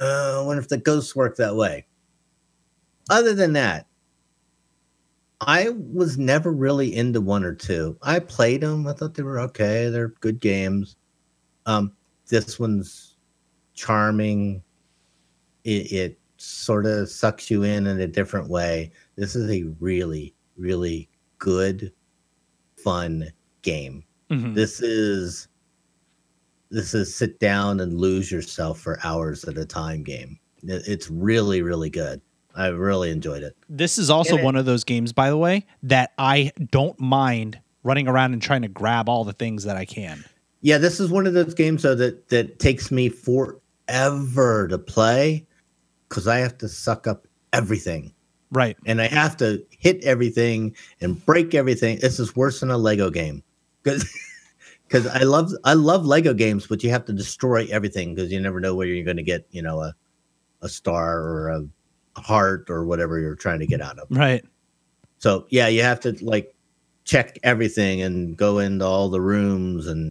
[0.00, 1.86] uh, "I wonder if the ghosts work that way."
[3.10, 3.86] Other than that,
[5.40, 7.96] I was never really into one or two.
[8.02, 8.88] I played them.
[8.88, 9.88] I thought they were okay.
[9.88, 10.96] They're good games.
[11.66, 11.92] Um,
[12.28, 13.14] this one's
[13.74, 14.64] charming.
[15.62, 18.90] It, it sort of sucks you in in a different way.
[19.16, 21.92] This is a really, really good,
[22.82, 23.30] fun
[23.62, 24.54] game Mhm.
[24.54, 25.48] this is
[26.70, 31.62] this is sit down and lose yourself for hours at a time game it's really
[31.62, 32.20] really good
[32.56, 35.64] i really enjoyed it This is also it- one of those games, by the way,
[35.84, 39.84] that I don't mind running around and trying to grab all the things that I
[39.84, 40.24] can.
[40.60, 45.45] yeah this is one of those games though that that takes me forever to play
[46.08, 48.12] because i have to suck up everything.
[48.52, 48.76] Right.
[48.86, 51.98] and i have to hit everything and break everything.
[51.98, 53.42] This is worse than a lego game.
[53.82, 54.08] Because
[54.86, 58.40] because i love i love lego games but you have to destroy everything because you
[58.40, 59.94] never know where you're going to get you know a
[60.62, 64.06] a star or a heart or whatever you're trying to get out of.
[64.10, 64.44] Right.
[65.18, 66.54] so yeah you have to like
[67.04, 70.10] check everything and go into all the rooms and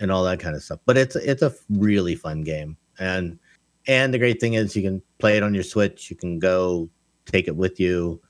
[0.00, 0.80] and all that kind of stuff.
[0.86, 2.76] But it's it's a really fun game.
[2.98, 3.38] And
[3.86, 6.88] and the great thing is you can play it on your switch you can go
[7.26, 8.20] take it with you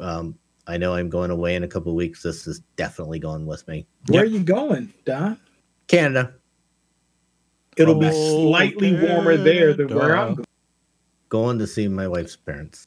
[0.00, 0.34] um
[0.66, 3.66] i know i'm going away in a couple of weeks this is definitely going with
[3.68, 5.38] me Where are you going, Don?
[5.88, 6.34] canada
[7.76, 10.46] It'll be Oh, slightly warmer there than where I'm going.
[11.28, 12.86] going to see my wife's parents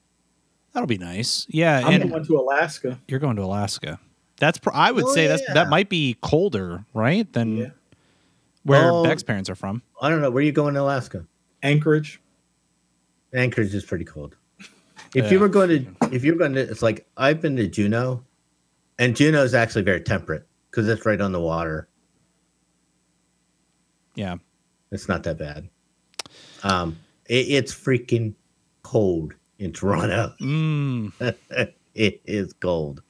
[0.74, 1.45] That'll be nice.
[1.49, 2.99] Yeah, I'm and going to Alaska.
[3.08, 3.99] you're going to Alaska.
[4.39, 7.32] That's pr- I would Oh, say that's that might be colder, right?
[7.32, 7.70] Than Yeah.
[8.64, 9.04] where Oh.
[9.04, 9.82] Beck's parents are from.
[10.01, 11.26] i don't know where you going in alaska
[11.64, 12.20] Anchorage.
[13.34, 14.36] Anchorage is pretty cold.
[15.16, 15.32] If Yeah.
[15.32, 18.24] you were going to, if you're going to, it's like I've been to Juneau,
[18.97, 21.88] and Juneau is actually very temperate because it's right on the water.
[24.16, 24.38] Yeah.
[24.91, 25.70] It's not that bad.
[26.64, 26.97] Um,
[27.28, 28.34] it, it's freaking
[28.82, 30.34] cold in Toronto.
[30.41, 31.11] Mm.
[31.93, 33.01] it is cold.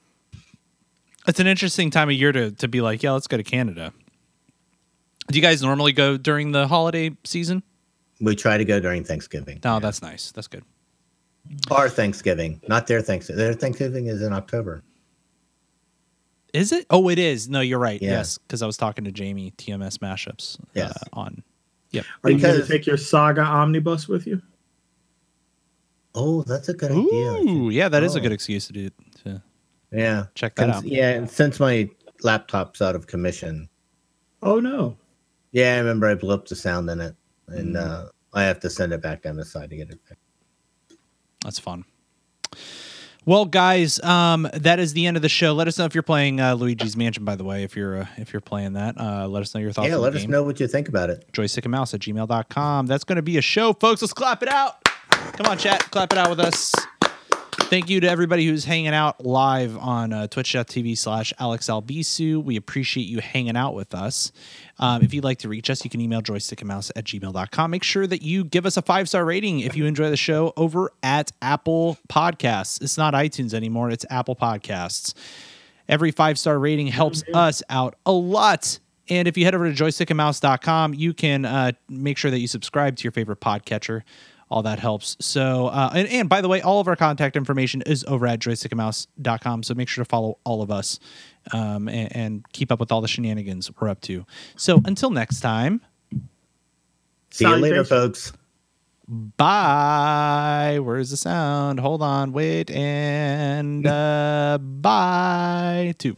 [1.25, 3.93] It's an interesting time of year to to be like, yeah, let's go to Canada.
[5.29, 7.63] Do you guys normally go during the holiday season?
[8.21, 9.59] We try to go during Thanksgiving.
[9.63, 10.31] No, that's nice.
[10.31, 10.63] That's good.
[11.71, 13.37] Our Thanksgiving, not their Thanksgiving.
[13.43, 14.81] Their Thanksgiving is in October.
[16.53, 16.85] Is it?
[16.89, 17.49] Oh, it is.
[17.49, 18.01] No, you're right.
[18.01, 18.11] Yeah.
[18.11, 20.57] Yes, because I was talking to Jamie TMS mashups.
[20.73, 20.91] Yes.
[20.95, 21.43] Uh, on.
[21.91, 22.05] Yep.
[22.23, 24.41] Are you going to take your Saga omnibus with you?
[26.15, 27.01] Oh, that's a good idea.
[27.03, 28.21] I Ooh, should- yeah, that is a Oh.
[28.21, 28.89] good excuse to do
[29.23, 29.41] to
[29.91, 30.25] Yeah.
[30.35, 30.85] check that Cons- out.
[30.85, 31.89] Yeah, and since my
[32.21, 33.67] laptop's out of commission,
[34.45, 34.97] Oh no.
[35.53, 37.15] Yeah, I remember I blew up the sound in it,
[37.47, 37.79] and Mm.
[38.05, 40.17] uh, I have to send it back down the side to get it back.
[41.43, 41.85] That's fun.
[43.25, 45.53] Well, guys, um, that is the end of the show.
[45.53, 47.23] Let us know if you're playing uh, Luigi's Mansion.
[47.23, 49.71] By the way, if you're uh, if you're playing that, uh, let us know your
[49.71, 49.87] thoughts.
[49.87, 50.31] yeah, let us game.
[50.31, 51.25] know what you think about it.
[51.31, 52.85] joystick and mouse at gmail.com.
[52.87, 54.01] That's going to be a show, folks.
[54.01, 54.83] Let's clap it out.
[55.09, 55.79] Come on, chat.
[55.91, 56.73] Clap it out with us.
[57.69, 62.43] Thank you to everybody who's hanging out live on uh, twitch.tv slash Alex Albisu.
[62.43, 64.31] We appreciate you hanging out with us.
[64.77, 67.71] Um, if you'd like to reach us, you can email joystickandmouse at gmail.com.
[67.71, 70.53] Make sure that you give us a five star rating if you enjoy the show
[70.55, 72.79] over at Apple Podcasts.
[72.81, 75.15] It's not iTunes anymore, it's Apple Podcasts.
[75.89, 78.77] Every five star rating helps us out a lot.
[79.09, 82.97] And if you head over to joystickandmouse.com, you can uh, make sure that you subscribe
[82.97, 84.03] to your favorite podcatcher.
[84.53, 85.17] All that helps.
[85.19, 88.37] So, uh, and, and by the way, all of our contact information is over at
[88.37, 89.63] joystickandmouse.com.
[89.63, 90.99] So make sure to follow all of us
[91.53, 94.27] um, and, and keep up with all the shenanigans we're up to.
[94.55, 95.81] So until next time,
[97.31, 98.31] See you later, folks.
[99.07, 100.77] bye.
[100.79, 101.79] Where's the sound?
[101.79, 105.95] Hold on, wait, and uh, bye.
[105.97, 106.15] Two.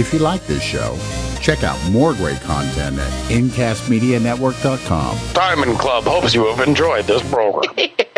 [0.00, 0.98] If you like this show,
[1.42, 5.18] check out more great content at incastmedianetwork.com.
[5.34, 7.74] Diamond Club hopes you have enjoyed this program.